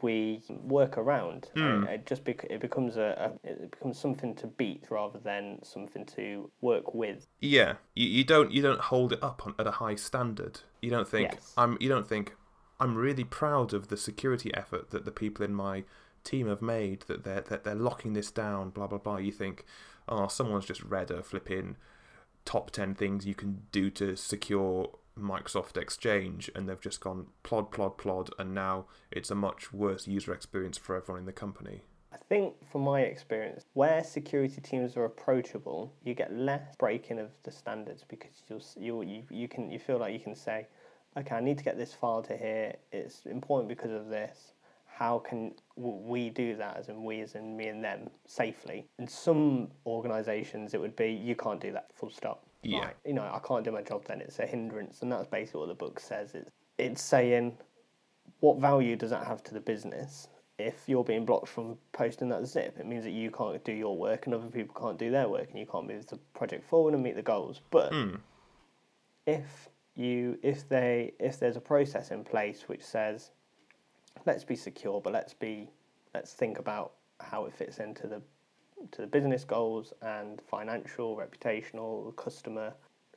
we 0.00 0.42
work 0.48 0.96
around. 0.96 1.50
Hmm. 1.54 1.84
It, 1.84 1.90
it 1.90 2.06
just 2.06 2.24
bec- 2.24 2.46
it 2.48 2.60
becomes 2.60 2.96
a, 2.96 3.36
a 3.44 3.48
it 3.48 3.70
becomes 3.70 3.98
something 3.98 4.34
to 4.36 4.46
beat 4.46 4.84
rather 4.90 5.18
than 5.18 5.58
something 5.62 6.06
to 6.16 6.50
work 6.60 6.94
with. 6.94 7.26
Yeah, 7.40 7.74
you, 7.94 8.06
you 8.08 8.24
don't 8.24 8.52
you 8.52 8.62
don't 8.62 8.80
hold 8.80 9.12
it 9.12 9.22
up 9.22 9.42
on, 9.46 9.54
at 9.58 9.66
a 9.66 9.72
high 9.72 9.96
standard. 9.96 10.60
You 10.80 10.90
don't 10.90 11.08
think 11.08 11.32
Yes. 11.32 11.52
I'm 11.56 11.76
you 11.80 11.88
don't 11.88 12.08
think 12.08 12.34
I'm 12.80 12.94
really 12.94 13.24
proud 13.24 13.72
of 13.72 13.88
the 13.88 13.96
security 13.96 14.54
effort 14.54 14.90
that 14.90 15.04
the 15.04 15.10
people 15.10 15.44
in 15.44 15.54
my 15.54 15.84
team 16.24 16.48
have 16.48 16.62
made 16.62 17.02
that 17.02 17.24
they're 17.24 17.40
that 17.40 17.64
they're 17.64 17.74
locking 17.74 18.12
this 18.12 18.30
down. 18.30 18.70
Blah 18.70 18.86
blah 18.86 18.98
blah. 18.98 19.16
You 19.16 19.32
think, 19.32 19.64
oh, 20.08 20.28
someone's 20.28 20.66
just 20.66 20.82
read 20.82 21.10
a 21.10 21.22
flipping 21.22 21.76
top 22.44 22.70
ten 22.70 22.94
things 22.94 23.26
you 23.26 23.34
can 23.34 23.62
do 23.72 23.90
to 23.90 24.16
secure 24.16 24.90
Microsoft 25.18 25.76
Exchange, 25.76 26.50
and 26.54 26.68
they've 26.68 26.80
just 26.80 27.00
gone 27.00 27.26
plod 27.42 27.70
plod 27.70 27.98
plod, 27.98 28.30
and 28.38 28.54
now 28.54 28.86
it's 29.10 29.30
a 29.30 29.34
much 29.34 29.72
worse 29.72 30.06
user 30.06 30.32
experience 30.32 30.78
for 30.78 30.96
everyone 30.96 31.20
in 31.20 31.26
the 31.26 31.32
company. 31.32 31.82
I 32.12 32.16
think, 32.28 32.54
from 32.70 32.82
my 32.82 33.02
experience, 33.02 33.64
where 33.74 34.02
security 34.02 34.60
teams 34.62 34.96
are 34.96 35.04
approachable, 35.04 35.92
you 36.04 36.14
get 36.14 36.32
less 36.32 36.74
breaking 36.78 37.18
of 37.18 37.30
the 37.42 37.50
standards 37.50 38.04
because 38.08 38.74
you 38.78 39.02
you 39.02 39.24
you 39.30 39.48
can 39.48 39.70
you 39.70 39.78
feel 39.78 39.98
like 39.98 40.12
you 40.12 40.20
can 40.20 40.34
say, 40.34 40.66
okay, 41.18 41.36
I 41.36 41.40
need 41.40 41.58
to 41.58 41.64
get 41.64 41.76
this 41.76 41.92
file 41.92 42.22
to 42.22 42.36
here. 42.36 42.74
It's 42.92 43.26
important 43.26 43.68
because 43.68 43.92
of 43.92 44.08
this. 44.08 44.52
How 44.86 45.20
can 45.20 45.54
we 45.76 46.28
do 46.30 46.56
that, 46.56 46.76
as 46.76 46.88
in 46.88 47.04
we, 47.04 47.20
as 47.20 47.34
in 47.34 47.56
me 47.56 47.68
and 47.68 47.84
them, 47.84 48.10
safely? 48.26 48.86
In 48.98 49.06
some 49.06 49.68
organisations, 49.86 50.74
it 50.74 50.80
would 50.80 50.96
be 50.96 51.10
you 51.12 51.36
can't 51.36 51.60
do 51.60 51.72
that. 51.72 51.90
Full 51.94 52.10
stop. 52.10 52.44
Yeah. 52.62 52.86
Right. 52.86 52.96
You 53.04 53.12
know, 53.14 53.22
I 53.22 53.38
can't 53.46 53.64
do 53.64 53.70
my 53.70 53.82
job. 53.82 54.04
Then 54.06 54.20
it's 54.20 54.40
a 54.40 54.46
hindrance, 54.46 55.02
and 55.02 55.12
that's 55.12 55.28
basically 55.28 55.60
what 55.60 55.68
the 55.68 55.74
book 55.74 56.00
says. 56.00 56.34
It's 56.34 56.50
it's 56.78 57.02
saying 57.02 57.56
what 58.40 58.58
value 58.58 58.96
does 58.96 59.10
that 59.10 59.26
have 59.26 59.42
to 59.44 59.54
the 59.54 59.60
business 59.60 60.28
if 60.58 60.84
you're 60.86 61.04
being 61.04 61.24
blocked 61.24 61.48
from 61.48 61.76
posting 61.92 62.28
that 62.28 62.46
zip? 62.46 62.76
It 62.78 62.86
means 62.86 63.04
that 63.04 63.10
you 63.10 63.30
can't 63.30 63.62
do 63.64 63.72
your 63.72 63.96
work 63.96 64.26
and 64.26 64.34
other 64.34 64.46
people 64.46 64.74
can't 64.80 64.98
do 64.98 65.10
their 65.10 65.28
work 65.28 65.48
and 65.50 65.58
you 65.58 65.66
can't 65.66 65.86
move 65.86 66.06
the 66.06 66.18
project 66.34 66.68
forward 66.68 66.94
and 66.94 67.02
meet 67.02 67.16
the 67.16 67.22
goals. 67.22 67.60
But 67.70 67.92
Hmm. 67.92 68.16
if 69.26 69.68
you 69.98 70.38
if 70.42 70.68
they 70.68 71.12
if 71.18 71.38
there's 71.38 71.56
a 71.56 71.60
process 71.60 72.10
in 72.10 72.22
place 72.24 72.64
which 72.68 72.82
says 72.84 73.32
let's 74.26 74.44
be 74.44 74.56
secure 74.56 75.00
but 75.00 75.12
let's 75.12 75.34
be 75.34 75.68
let's 76.14 76.32
think 76.32 76.58
about 76.58 76.92
how 77.20 77.44
it 77.46 77.52
fits 77.52 77.78
into 77.78 78.06
the 78.06 78.22
to 78.92 79.00
the 79.02 79.08
business 79.08 79.42
goals 79.44 79.92
and 80.02 80.40
financial, 80.48 81.16
reputational, 81.16 82.14
customer 82.14 82.72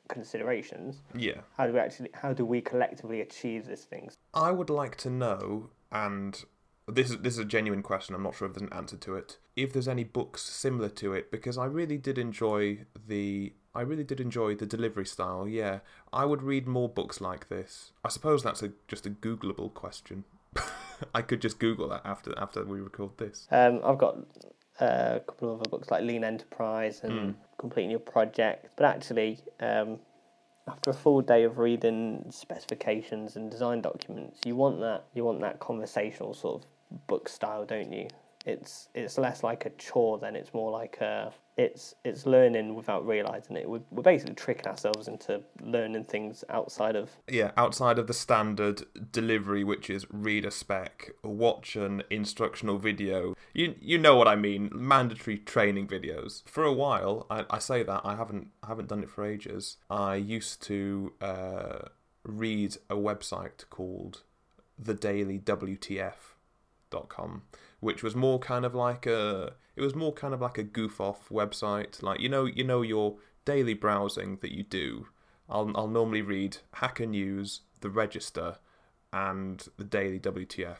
considerations, 0.08 1.02
Yeah. 1.14 1.42
how 1.56 1.66
do 1.68 1.72
we 1.72 1.78
actually 1.78 2.10
how 2.14 2.32
do 2.32 2.44
we 2.44 2.60
collectively 2.60 3.20
achieve 3.20 3.66
these 3.66 3.84
things? 3.84 4.16
I 4.34 4.50
would 4.50 4.68
like 4.70 4.96
to 4.98 5.10
know, 5.10 5.70
and 5.92 6.44
this 6.88 7.10
is 7.10 7.18
this 7.18 7.34
is 7.34 7.38
a 7.38 7.44
genuine 7.44 7.82
question. 7.82 8.14
I'm 8.14 8.24
not 8.24 8.34
sure 8.34 8.48
if 8.48 8.54
there's 8.54 8.68
an 8.70 8.76
answer 8.76 8.96
to 8.96 9.14
it. 9.14 9.38
If 9.54 9.72
there's 9.72 9.88
any 9.88 10.04
books 10.04 10.42
similar 10.42 10.88
to 10.88 11.14
it, 11.14 11.30
because 11.30 11.56
I 11.56 11.66
really 11.66 11.96
did 11.96 12.18
enjoy 12.18 12.84
the 13.06 13.52
I 13.74 13.80
really 13.82 14.04
did 14.04 14.20
enjoy 14.20 14.54
the 14.54 14.66
delivery 14.66 15.06
style. 15.06 15.48
Yeah, 15.48 15.80
I 16.12 16.24
would 16.24 16.42
read 16.42 16.66
more 16.66 16.88
books 16.88 17.20
like 17.20 17.48
this. 17.48 17.92
I 18.04 18.08
suppose 18.08 18.42
that's 18.42 18.62
a 18.62 18.72
just 18.88 19.06
a 19.06 19.10
Googleable 19.10 19.72
question. 19.72 20.24
I 21.14 21.22
could 21.22 21.40
just 21.40 21.58
Google 21.58 21.88
that 21.88 22.02
after 22.04 22.34
after 22.38 22.64
we 22.64 22.80
record 22.80 23.18
this. 23.18 23.48
Um, 23.50 23.80
I've 23.84 23.98
got 23.98 24.18
uh, 24.80 25.16
a 25.16 25.20
couple 25.20 25.54
of 25.54 25.60
other 25.60 25.70
books 25.70 25.90
like 25.90 26.02
Lean 26.02 26.24
Enterprise 26.24 27.00
and 27.02 27.34
Completing 27.58 27.90
Your 27.90 28.00
Project. 28.00 28.68
But 28.76 28.86
actually, 28.86 29.38
um, 29.60 30.00
after 30.68 30.90
a 30.90 30.94
full 30.94 31.22
day 31.22 31.44
of 31.44 31.58
reading 31.58 32.26
specifications 32.30 33.36
and 33.36 33.50
design 33.50 33.80
documents, 33.80 34.40
you 34.44 34.54
want 34.54 34.80
that 34.80 35.04
you 35.14 35.24
want 35.24 35.40
that 35.40 35.60
conversational 35.60 36.34
sort 36.34 36.62
of 36.62 37.06
book 37.06 37.28
style, 37.28 37.64
don't 37.64 37.92
you? 37.92 38.08
It's 38.46 38.88
it's 38.94 39.18
less 39.18 39.42
like 39.42 39.66
a 39.66 39.70
chore 39.70 40.18
than 40.18 40.36
it's 40.36 40.52
more 40.52 40.70
like 40.70 41.00
a 41.00 41.32
it's 41.56 41.94
it's 42.04 42.26
learning 42.26 42.74
without 42.74 43.06
realizing 43.06 43.56
it. 43.56 43.68
We're, 43.68 43.82
we're 43.90 44.02
basically 44.02 44.34
tricking 44.34 44.66
ourselves 44.66 45.06
into 45.08 45.42
learning 45.60 46.04
things 46.04 46.44
outside 46.48 46.96
of 46.96 47.10
Yeah, 47.28 47.52
outside 47.56 47.98
of 47.98 48.06
the 48.06 48.14
standard 48.14 48.82
delivery, 49.12 49.62
which 49.64 49.90
is 49.90 50.06
read 50.10 50.44
a 50.44 50.50
spec, 50.50 51.10
watch 51.22 51.76
an 51.76 52.02
instructional 52.10 52.78
video. 52.78 53.34
You 53.52 53.74
you 53.80 53.98
know 53.98 54.16
what 54.16 54.28
I 54.28 54.36
mean? 54.36 54.70
Mandatory 54.72 55.38
training 55.38 55.86
videos. 55.86 56.42
For 56.48 56.64
a 56.64 56.72
while, 56.72 57.26
I, 57.30 57.44
I 57.50 57.58
say 57.58 57.82
that 57.82 58.00
I 58.04 58.16
haven't 58.16 58.48
I 58.62 58.68
haven't 58.68 58.88
done 58.88 59.02
it 59.02 59.10
for 59.10 59.24
ages. 59.24 59.76
I 59.90 60.16
used 60.16 60.62
to 60.62 61.12
uh, 61.20 61.78
read 62.24 62.76
a 62.88 62.96
website 62.96 63.68
called 63.70 64.22
the 64.78 64.94
Daily 64.94 65.38
WTF 65.38 66.31
com, 67.00 67.42
which 67.80 68.02
was 68.02 68.14
more 68.14 68.38
kind 68.38 68.64
of 68.64 68.74
like 68.74 69.06
a 69.06 69.54
it 69.76 69.82
was 69.82 69.94
more 69.94 70.12
kind 70.12 70.34
of 70.34 70.40
like 70.40 70.58
a 70.58 70.62
goof 70.62 71.00
off 71.00 71.28
website. 71.28 72.02
Like 72.02 72.20
you 72.20 72.28
know, 72.28 72.44
you 72.44 72.64
know 72.64 72.82
your 72.82 73.16
daily 73.44 73.74
browsing 73.74 74.38
that 74.42 74.52
you 74.52 74.62
do. 74.62 75.08
I'll 75.48 75.70
I'll 75.74 75.88
normally 75.88 76.22
read 76.22 76.58
Hacker 76.74 77.06
News, 77.06 77.62
The 77.80 77.90
Register, 77.90 78.58
and 79.12 79.66
the 79.76 79.84
Daily 79.84 80.20
WTF. 80.20 80.78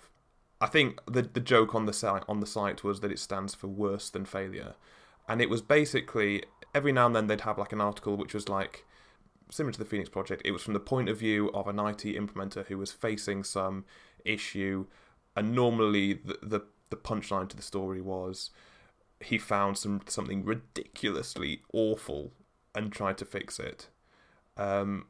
I 0.61 0.67
think 0.67 1.01
the 1.07 1.23
the 1.23 1.41
joke 1.41 1.75
on 1.75 1.87
the 1.87 1.93
site 1.93 2.23
on 2.29 2.41
the 2.41 2.47
site 2.47 2.85
was 2.85 3.01
that 3.01 3.13
it 3.13 3.19
stands 3.19 3.55
for 3.55 3.67
worse 3.67 4.11
than 4.11 4.25
failure, 4.25 4.75
and 5.29 5.41
it 5.41 5.51
was 5.51 5.63
basically 5.63 6.45
every 6.75 6.93
now 6.93 7.07
and 7.07 7.17
then 7.17 7.27
they'd 7.27 7.43
have 7.43 7.59
like 7.59 7.73
an 7.73 7.81
article 7.81 8.17
which 8.17 8.35
was 8.35 8.49
like 8.49 8.85
similar 9.51 9.73
to 9.73 9.79
the 9.79 9.85
Phoenix 9.85 10.09
project. 10.09 10.43
It 10.45 10.53
was 10.53 10.63
from 10.63 10.73
the 10.73 10.81
point 10.81 11.09
of 11.09 11.19
view 11.19 11.51
of 11.53 11.69
an 11.69 11.79
IT 11.79 12.05
implementer 12.05 12.67
who 12.67 12.79
was 12.79 12.91
facing 12.91 13.45
some 13.45 13.85
issue, 14.25 14.87
and 15.37 15.55
normally 15.55 16.15
the 16.15 16.39
the, 16.43 16.61
the 16.91 16.97
punchline 16.97 17.49
to 17.49 17.57
the 17.57 17.63
story 17.63 18.01
was 18.01 18.51
he 19.21 19.39
found 19.39 19.79
some 19.79 20.01
something 20.07 20.45
ridiculously 20.45 21.63
awful 21.73 22.33
and 22.75 22.93
tried 22.93 23.19
to 23.19 23.25
fix 23.25 23.59
it. 23.59 23.89
Um, 24.57 25.07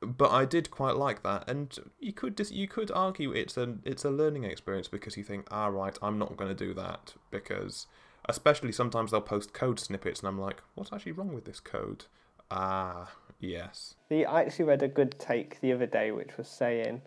but 0.00 0.30
I 0.30 0.44
did 0.44 0.70
quite 0.70 0.96
like 0.96 1.22
that, 1.22 1.48
and 1.48 1.76
you 1.98 2.12
could 2.12 2.36
dis- 2.36 2.52
you 2.52 2.68
could 2.68 2.90
argue 2.90 3.32
it's 3.32 3.56
a 3.56 3.76
it's 3.84 4.04
a 4.04 4.10
learning 4.10 4.44
experience 4.44 4.88
because 4.88 5.16
you 5.16 5.24
think, 5.24 5.46
ah, 5.50 5.66
right, 5.66 5.96
I'm 6.02 6.18
not 6.18 6.36
going 6.36 6.54
to 6.54 6.64
do 6.66 6.74
that 6.74 7.14
because, 7.30 7.86
especially 8.28 8.72
sometimes 8.72 9.10
they'll 9.10 9.20
post 9.20 9.54
code 9.54 9.80
snippets, 9.80 10.20
and 10.20 10.28
I'm 10.28 10.38
like, 10.38 10.62
what's 10.74 10.92
actually 10.92 11.12
wrong 11.12 11.32
with 11.32 11.46
this 11.46 11.60
code? 11.60 12.04
Ah, 12.50 13.12
yes. 13.40 13.94
The, 14.10 14.26
I 14.26 14.42
actually 14.42 14.66
read 14.66 14.82
a 14.82 14.88
good 14.88 15.18
take 15.18 15.60
the 15.60 15.72
other 15.72 15.86
day, 15.86 16.10
which 16.10 16.36
was 16.36 16.48
saying 16.48 17.00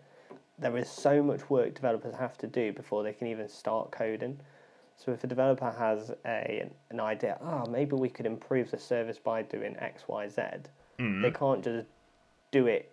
there 0.58 0.76
is 0.76 0.88
so 0.88 1.22
much 1.22 1.48
work 1.48 1.74
developers 1.74 2.14
have 2.16 2.36
to 2.38 2.46
do 2.46 2.72
before 2.72 3.02
they 3.02 3.12
can 3.12 3.26
even 3.26 3.48
start 3.48 3.90
coding. 3.90 4.40
So 4.96 5.12
if 5.12 5.22
a 5.22 5.28
developer 5.28 5.70
has 5.70 6.10
a 6.26 6.68
an 6.90 7.00
idea, 7.00 7.38
ah, 7.40 7.62
oh, 7.64 7.70
maybe 7.70 7.94
we 7.94 8.08
could 8.08 8.26
improve 8.26 8.70
the 8.70 8.78
service 8.78 9.18
by 9.18 9.42
doing 9.42 9.76
X, 9.78 10.04
Y, 10.08 10.28
Z. 10.28 10.42
Mm. 10.98 11.22
They 11.22 11.30
can't 11.30 11.62
just 11.62 11.86
do 12.50 12.66
it 12.66 12.90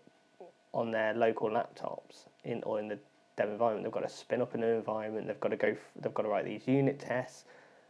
on 0.73 0.91
their 0.91 1.13
local 1.13 1.49
laptops 1.49 2.27
in 2.43 2.61
or 2.63 2.79
in 2.79 2.87
the 2.87 2.99
dev 3.37 3.49
environment. 3.49 3.85
They've 3.85 3.93
got 3.93 4.07
to 4.07 4.15
spin 4.15 4.41
up 4.41 4.53
an 4.53 4.63
environment. 4.63 5.27
They've 5.27 5.39
got 5.39 5.49
to 5.49 5.57
go. 5.57 5.75
They've 5.99 6.13
got 6.13 6.23
to 6.23 6.29
write 6.29 6.45
these 6.45 6.67
unit 6.67 6.99
tests. 6.99 7.45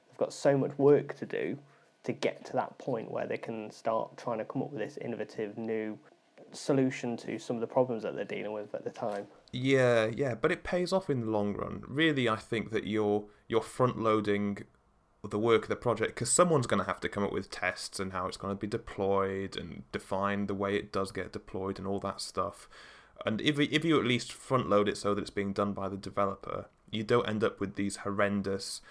They've 0.07 0.17
got 0.17 0.31
so 0.31 0.57
much 0.57 0.71
work 0.77 1.17
to 1.17 1.25
do 1.25 1.57
to 2.05 2.13
get 2.13 2.45
to 2.45 2.53
that 2.53 2.77
point 2.77 3.11
where 3.11 3.27
they 3.27 3.37
can 3.37 3.71
start 3.71 4.15
trying 4.15 4.37
to 4.37 4.45
come 4.45 4.61
up 4.61 4.71
with 4.71 4.79
this 4.79 4.97
innovative 4.97 5.57
new 5.57 5.97
solution 6.55 7.17
to 7.17 7.37
some 7.39 7.57
of 7.57 7.61
the 7.61 7.67
problems 7.67 8.03
that 8.03 8.15
they're 8.15 8.25
dealing 8.25 8.53
with 8.53 8.73
at 8.73 8.83
the 8.83 8.89
time. 8.89 9.27
Yeah, 9.51 10.05
yeah, 10.05 10.35
but 10.35 10.51
it 10.51 10.63
pays 10.63 10.91
off 10.91 11.09
in 11.09 11.21
the 11.21 11.31
long 11.31 11.53
run. 11.53 11.83
Really, 11.87 12.27
I 12.27 12.37
think 12.37 12.71
that 12.71 12.85
you're 12.85 13.25
you're 13.47 13.61
front 13.61 13.99
loading 13.99 14.59
the 15.29 15.39
work 15.39 15.63
of 15.63 15.69
the 15.69 15.75
project 15.75 16.15
because 16.15 16.31
someone's 16.31 16.67
going 16.67 16.79
to 16.79 16.85
have 16.85 16.99
to 16.99 17.09
come 17.09 17.23
up 17.23 17.31
with 17.31 17.49
tests 17.49 17.99
and 17.99 18.11
how 18.11 18.27
it's 18.27 18.37
going 18.37 18.55
to 18.55 18.59
be 18.59 18.67
deployed 18.67 19.57
and 19.57 19.83
define 19.91 20.47
the 20.47 20.53
way 20.53 20.75
it 20.75 20.91
does 20.91 21.11
get 21.11 21.33
deployed 21.33 21.79
and 21.79 21.87
all 21.87 21.99
that 21.99 22.21
stuff. 22.21 22.69
And 23.25 23.41
if 23.41 23.59
if 23.59 23.85
you 23.85 23.99
at 23.99 24.05
least 24.05 24.31
front 24.31 24.69
load 24.69 24.89
it 24.89 24.97
so 24.97 25.15
that 25.15 25.21
it's 25.21 25.29
being 25.29 25.53
done 25.53 25.73
by 25.73 25.89
the 25.89 25.97
developer, 25.97 26.67
you 26.91 27.03
don't 27.03 27.27
end 27.27 27.43
up 27.43 27.59
with 27.59 27.75
these 27.75 27.97
horrendous 27.97 28.81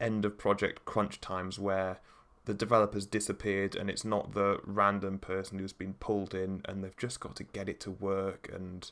end 0.00 0.24
of 0.24 0.38
project 0.38 0.84
crunch 0.84 1.20
times 1.20 1.58
where 1.58 2.00
the 2.44 2.54
developer's 2.54 3.06
disappeared 3.06 3.74
and 3.74 3.88
it's 3.88 4.04
not 4.04 4.34
the 4.34 4.60
random 4.64 5.18
person 5.18 5.58
who's 5.58 5.72
been 5.72 5.94
pulled 5.94 6.34
in 6.34 6.62
and 6.66 6.82
they've 6.82 6.96
just 6.96 7.20
got 7.20 7.36
to 7.36 7.42
get 7.42 7.68
it 7.68 7.80
to 7.80 7.90
work 7.90 8.50
and 8.52 8.90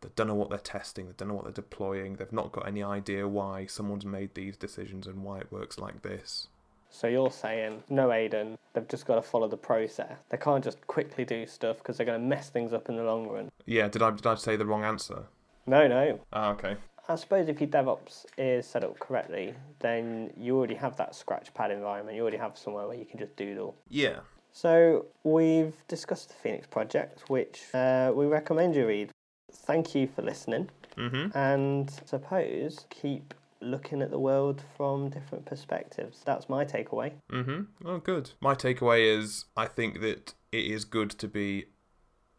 they 0.00 0.08
don't 0.16 0.28
know 0.28 0.34
what 0.34 0.50
they're 0.50 0.58
testing, 0.58 1.06
they 1.06 1.12
don't 1.16 1.28
know 1.28 1.34
what 1.34 1.44
they're 1.44 1.52
deploying, 1.52 2.16
they've 2.16 2.32
not 2.32 2.52
got 2.52 2.66
any 2.66 2.82
idea 2.82 3.26
why 3.28 3.66
someone's 3.66 4.06
made 4.06 4.34
these 4.34 4.56
decisions 4.56 5.06
and 5.06 5.22
why 5.22 5.38
it 5.38 5.52
works 5.52 5.78
like 5.78 6.02
this. 6.02 6.48
So 6.90 7.06
you're 7.06 7.30
saying, 7.30 7.84
no, 7.88 8.10
Aidan, 8.10 8.58
they've 8.72 8.88
just 8.88 9.06
got 9.06 9.14
to 9.14 9.22
follow 9.22 9.46
the 9.46 9.56
process. 9.56 10.18
They 10.28 10.36
can't 10.36 10.64
just 10.64 10.84
quickly 10.86 11.24
do 11.24 11.46
stuff 11.46 11.78
because 11.78 11.96
they're 11.96 12.06
going 12.06 12.20
to 12.20 12.26
mess 12.26 12.50
things 12.50 12.72
up 12.72 12.88
in 12.88 12.96
the 12.96 13.04
long 13.04 13.28
run. 13.28 13.50
Yeah, 13.64 13.88
did 13.88 14.02
I 14.02 14.10
did 14.10 14.26
I 14.26 14.34
say 14.34 14.56
the 14.56 14.66
wrong 14.66 14.84
answer? 14.84 15.26
No, 15.66 15.86
no. 15.86 16.20
Ah, 16.32 16.50
okay. 16.50 16.76
I 17.10 17.16
suppose 17.16 17.48
if 17.48 17.60
your 17.60 17.68
DevOps 17.68 18.24
is 18.38 18.66
set 18.66 18.84
up 18.84 18.98
correctly, 19.00 19.54
then 19.80 20.30
you 20.36 20.56
already 20.56 20.76
have 20.76 20.96
that 20.98 21.14
scratch 21.14 21.52
pad 21.54 21.70
environment. 21.72 22.16
You 22.16 22.22
already 22.22 22.36
have 22.36 22.56
somewhere 22.56 22.86
where 22.86 22.96
you 22.96 23.04
can 23.04 23.18
just 23.18 23.34
doodle. 23.36 23.74
Yeah. 23.88 24.20
So 24.52 25.06
we've 25.24 25.74
discussed 25.88 26.28
the 26.28 26.34
Phoenix 26.34 26.66
project, 26.68 27.28
which 27.28 27.62
uh, 27.74 28.12
we 28.14 28.26
recommend 28.26 28.74
you 28.76 28.86
read. 28.86 29.10
Thank 29.52 29.94
you 29.94 30.06
for 30.14 30.22
listening, 30.22 30.70
Mm-hmm. 30.96 31.36
and 31.36 31.90
suppose 32.04 32.84
keep 32.90 33.32
looking 33.60 34.02
at 34.02 34.10
the 34.10 34.18
world 34.18 34.62
from 34.76 35.08
different 35.08 35.44
perspectives. 35.46 36.22
That's 36.24 36.48
my 36.48 36.64
takeaway. 36.64 37.12
Mm-hmm. 37.32 37.86
Oh, 37.88 37.98
good. 37.98 38.30
My 38.40 38.54
takeaway 38.54 39.18
is 39.18 39.46
I 39.56 39.66
think 39.66 40.00
that 40.00 40.34
it 40.52 40.64
is 40.64 40.84
good 40.84 41.10
to 41.10 41.28
be 41.28 41.66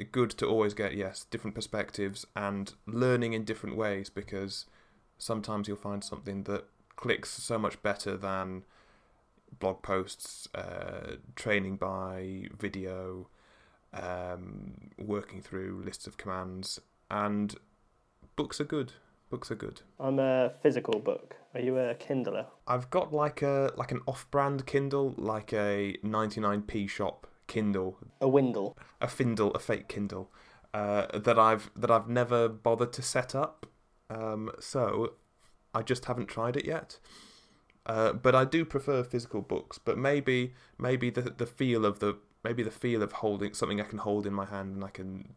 good 0.04 0.32
to 0.32 0.46
always 0.46 0.74
get 0.74 0.96
yes 0.96 1.26
different 1.30 1.56
perspectives 1.56 2.26
and 2.36 2.74
learning 2.86 3.34
in 3.34 3.44
different 3.44 3.76
ways 3.76 4.10
because 4.10 4.66
sometimes 5.18 5.68
you'll 5.68 5.78
find 5.78 6.04
something 6.04 6.44
that 6.44 6.66
clicks 6.96 7.30
so 7.30 7.58
much 7.58 7.82
better 7.82 8.18
than 8.18 8.64
blog 9.60 9.82
posts, 9.82 10.48
uh, 10.56 11.16
training 11.36 11.76
by 11.78 12.48
video, 12.58 13.28
um, 13.94 14.92
working 14.98 15.42
through 15.42 15.84
lists 15.86 16.08
of 16.08 16.18
commands, 16.18 16.80
and 17.10 17.56
books 18.36 18.62
are 18.62 18.66
good. 18.66 18.94
Books 19.30 19.50
are 19.50 19.56
good. 19.56 19.82
I'm 20.00 20.20
a 20.20 20.52
physical 20.62 21.00
book. 21.00 21.36
Are 21.54 21.62
you 21.62 21.78
a 21.78 21.96
Kindler? 21.96 22.48
I've 22.68 22.90
got 22.90 23.14
like 23.14 23.42
a 23.42 23.72
like 23.78 23.92
an 23.92 24.02
off-brand 24.06 24.66
Kindle, 24.66 25.14
like 25.18 25.54
a 25.54 25.96
99p 26.04 26.90
shop 26.90 27.28
Kindle, 27.54 27.98
A 28.22 28.28
Windle. 28.28 28.78
a 29.00 29.08
Findle, 29.08 29.52
a 29.54 29.60
fake 29.60 29.88
Kindle, 29.94 30.26
uh, 30.74 31.06
that 31.28 31.38
I've 31.38 31.66
that 31.82 31.92
I've 31.92 32.08
never 32.08 32.40
bothered 32.50 32.94
to 32.94 33.02
set 33.02 33.36
up. 33.36 33.66
Um, 34.10 34.52
so 34.60 35.14
I 35.74 35.82
just 35.92 36.06
haven't 36.06 36.28
tried 36.36 36.56
it 36.56 36.66
yet. 36.66 37.00
Uh, 37.86 38.14
but 38.14 38.34
I 38.36 38.46
do 38.46 38.64
prefer 38.66 39.04
physical 39.04 39.42
books. 39.42 39.80
But 39.88 39.98
maybe 39.98 40.54
maybe 40.78 41.10
the 41.10 41.24
the 41.42 41.46
feel 41.60 41.86
of 41.86 42.00
the 42.00 42.12
maybe 42.44 42.64
the 42.64 42.72
feel 42.84 43.02
of 43.04 43.12
holding 43.24 43.54
something 43.54 43.82
I 43.82 43.86
can 43.86 44.00
hold 44.00 44.26
in 44.26 44.34
my 44.34 44.46
hand 44.46 44.76
and 44.76 44.84
I 44.84 44.90
can 44.90 45.34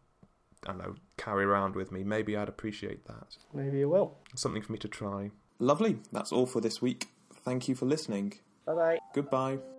I 0.65 0.71
don't 0.71 0.77
know 0.83 0.95
carry 1.17 1.43
around 1.45 1.75
with 1.75 1.91
me. 1.91 2.03
Maybe 2.03 2.37
I'd 2.37 2.49
appreciate 2.49 3.05
that. 3.05 3.37
Maybe 3.53 3.79
you 3.79 3.89
will. 3.89 4.17
Something 4.35 4.61
for 4.63 4.71
me 4.71 4.77
to 4.79 4.87
try. 4.87 5.31
Lovely. 5.59 5.97
That's 6.11 6.31
all 6.31 6.45
for 6.45 6.61
this 6.61 6.81
week. 6.81 7.07
Thank 7.45 7.67
you 7.67 7.75
for 7.75 7.85
listening. 7.85 8.27
Bye 8.65 8.73
bye. 8.73 8.97
Goodbye. 9.13 9.74